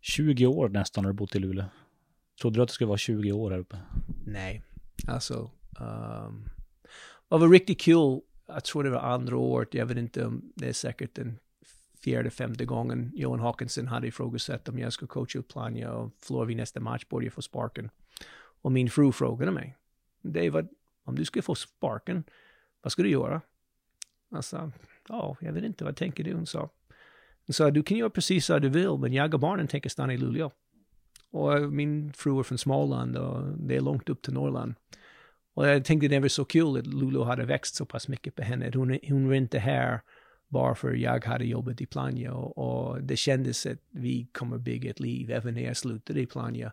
[0.01, 1.65] 20 år nästan har du bott i Luleå.
[2.41, 3.79] Trodde du att det skulle vara 20 år här uppe?
[4.27, 4.63] Nej,
[5.09, 5.51] alltså.
[5.81, 6.49] Um,
[7.29, 8.21] det var riktigt kul.
[8.47, 9.75] Jag tror det var andra året.
[9.75, 11.39] Jag vet inte om det är säkert den
[12.05, 16.49] fjärde, femte gången Johan Hawkinson hade ifrågasatt om jag skulle coacha ut Plannja och förlorade
[16.49, 17.91] vi nästa match borde jag få sparken.
[18.63, 19.77] Och min fru frågade mig,
[20.23, 20.69] David,
[21.05, 22.25] om du skulle få sparken,
[22.83, 23.41] vad ska du göra?
[24.31, 24.73] Jag sa,
[25.09, 26.35] ja, jag vet inte, vad tänker du?
[26.35, 26.71] Hon sa,
[27.47, 30.15] hon sa, du kan göra precis vad du vill, men jag och barnen tänker stanna
[30.15, 30.51] i Luleå.
[31.31, 34.75] Och eh, min fru är från Småland och det är långt upp till Norrland.
[35.55, 38.43] Och jag tänkte det var så kul att Luleå hade växt så pass mycket på
[38.43, 38.71] henne.
[38.75, 40.01] Hon, hon var inte här
[40.49, 44.91] bara för jag hade jobbat i Plannja och, och, det kändes att vi kommer bygga
[44.91, 46.73] ett liv även när jag slutade i Plannja.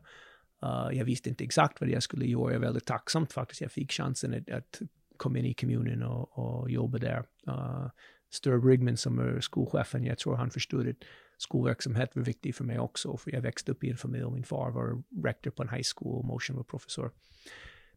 [0.63, 2.43] Uh, jag visste inte exakt vad jag skulle göra.
[2.43, 3.61] Jag är väldigt tacksam faktiskt.
[3.61, 4.81] Jag fick chansen att, att
[5.17, 7.53] kom in i kommunen och, och jobbade där.
[7.53, 7.89] Uh,
[8.31, 10.95] Sture Brigman som är skolchefen, jag tror han förstod att
[11.37, 14.71] skolverksamhet var viktig för mig också, för jag växte upp i en familj, min far
[14.71, 17.11] var rektor på en high school, och motion var professor.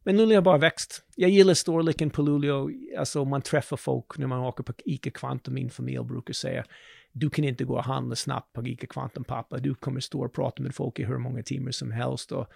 [0.03, 1.03] Men Luleå har bara växt.
[1.17, 5.55] Jag gillar storleken på Luleå, alltså man träffar folk när man åker på Ica Quantum,
[5.55, 6.65] min familj brukar säga,
[7.13, 10.33] du kan inte gå och handla snabbt på Ica Quantum pappa, du kommer stå och
[10.33, 12.33] prata med folk i hur många timmar som helst.
[12.33, 12.47] Och,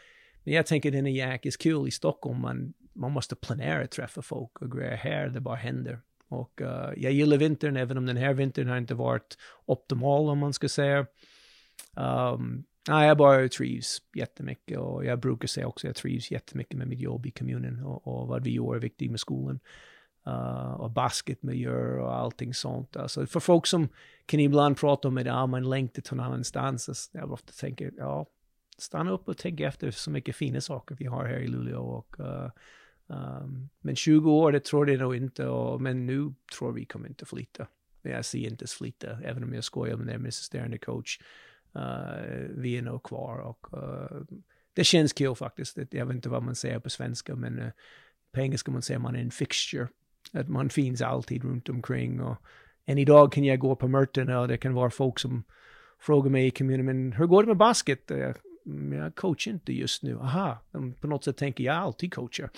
[0.44, 4.22] men jag tänker den är jäkligt kul i Stockholm, man, man måste planera att träffa
[4.22, 6.00] folk och grejer här, det bara händer.
[6.28, 10.38] Och uh, jag gillar vintern, även om den här vintern har inte varit optimal om
[10.38, 11.06] man ska säga.
[11.96, 16.78] Um, nej, jag bara trivs jättemycket och jag brukar säga också att jag trivs jättemycket
[16.78, 19.60] med mitt jobb i kommunen och, och vad vi gör är viktigt med skolan.
[20.26, 22.96] Uh, och basketmiljö och allting sånt.
[22.96, 23.88] Alltså för folk som
[24.26, 26.88] kan ibland prata om att ah, man längtar till någon annanstans.
[26.88, 28.26] Alltså, jag ofta tänker, ja,
[28.82, 32.20] stanna upp och tänka efter så mycket fina saker vi har här i Luleå och
[32.20, 32.48] uh,
[33.10, 35.46] Um, men 20 år, det tror jag nog inte.
[35.46, 37.66] Och, men nu tror vi kommer inte flytta.
[38.02, 41.20] Men jag ser inte flytta, även om jag skojar med den assisterande coach.
[41.76, 44.22] Uh, vi är nog kvar och uh,
[44.74, 45.78] det känns kul faktiskt.
[45.90, 47.70] Jag vet inte vad man säger på svenska, men uh,
[48.32, 49.88] på engelska man säger man är en fixture.
[50.32, 52.20] Att man finns alltid runt omkring.
[52.20, 52.36] Och
[52.86, 55.44] än idag kan jag gå på möten och det kan vara folk som
[55.98, 58.10] frågar mig i kommunen, men hur går det med basket?
[58.64, 60.18] Men jag coachar inte just nu.
[60.18, 60.58] Aha,
[61.00, 62.50] på något sätt tänker jag alltid coachar.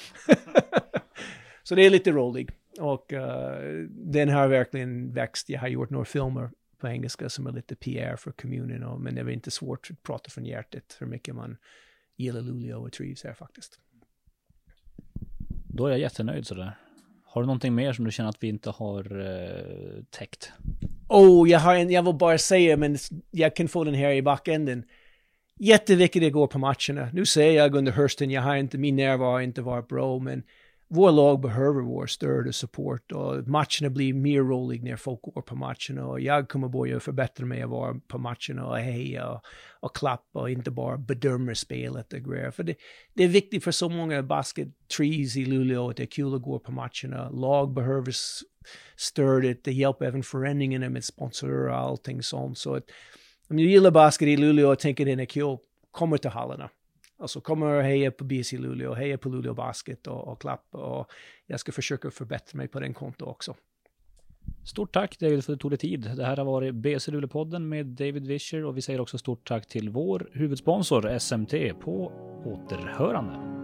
[1.63, 2.51] så det är lite roligt.
[2.81, 5.49] Och uh, den har verkligen växt.
[5.49, 8.83] Jag har gjort några filmer på engelska som är lite PR för kommunen.
[8.83, 11.57] Och, men det är inte svårt att prata från hjärtat hur mycket man
[12.17, 13.81] gillar Luleå och trivs här faktiskt.
[15.69, 16.79] Då är jag jättenöjd sådär.
[17.25, 20.53] Har du någonting mer som du känner att vi inte har uh, täckt?
[21.09, 22.99] Oh, jag, har en, jag vill bara säga, men
[23.31, 24.85] jag kan få den här i backänden
[25.59, 27.11] jätteviktigt att gå på matcherna.
[27.13, 30.43] Nu säger jag under hösten, jag har inte, min närvaro har inte varit bra, men
[30.95, 35.43] vår lag behöver vår stöd och support och matcherna blir mer roliga när folk går
[35.43, 39.41] på matcherna och jag kommer börja förbättra mig att vara på matcherna och heja och,
[39.81, 42.51] och klappa och inte bara bedöma spelet och grejer.
[42.51, 42.75] För det,
[43.15, 46.43] det är viktigt för så många basket trees i Luleå att det är kul att
[46.43, 47.31] gå på matcherna.
[47.31, 48.13] Lag behöver
[48.97, 52.59] stödet, det hjälper även föreningarna med sponsorer och allting sånt.
[52.59, 52.85] Så att
[53.49, 55.57] om du gillar basket i Luleå och tänker den är kul,
[55.91, 56.71] kommer till hallarna.
[57.19, 61.13] Alltså kommer och heja på BC Luleå, heja på Luleå Basket och, och klappa och
[61.47, 63.55] jag ska försöka förbättra mig på den konto också.
[64.65, 66.11] Stort tack David för att du tog dig tid.
[66.17, 69.69] Det här har varit BC Luleå-podden med David Vischer och vi säger också stort tack
[69.69, 72.13] till vår huvudsponsor SMT på
[72.45, 73.62] återhörande.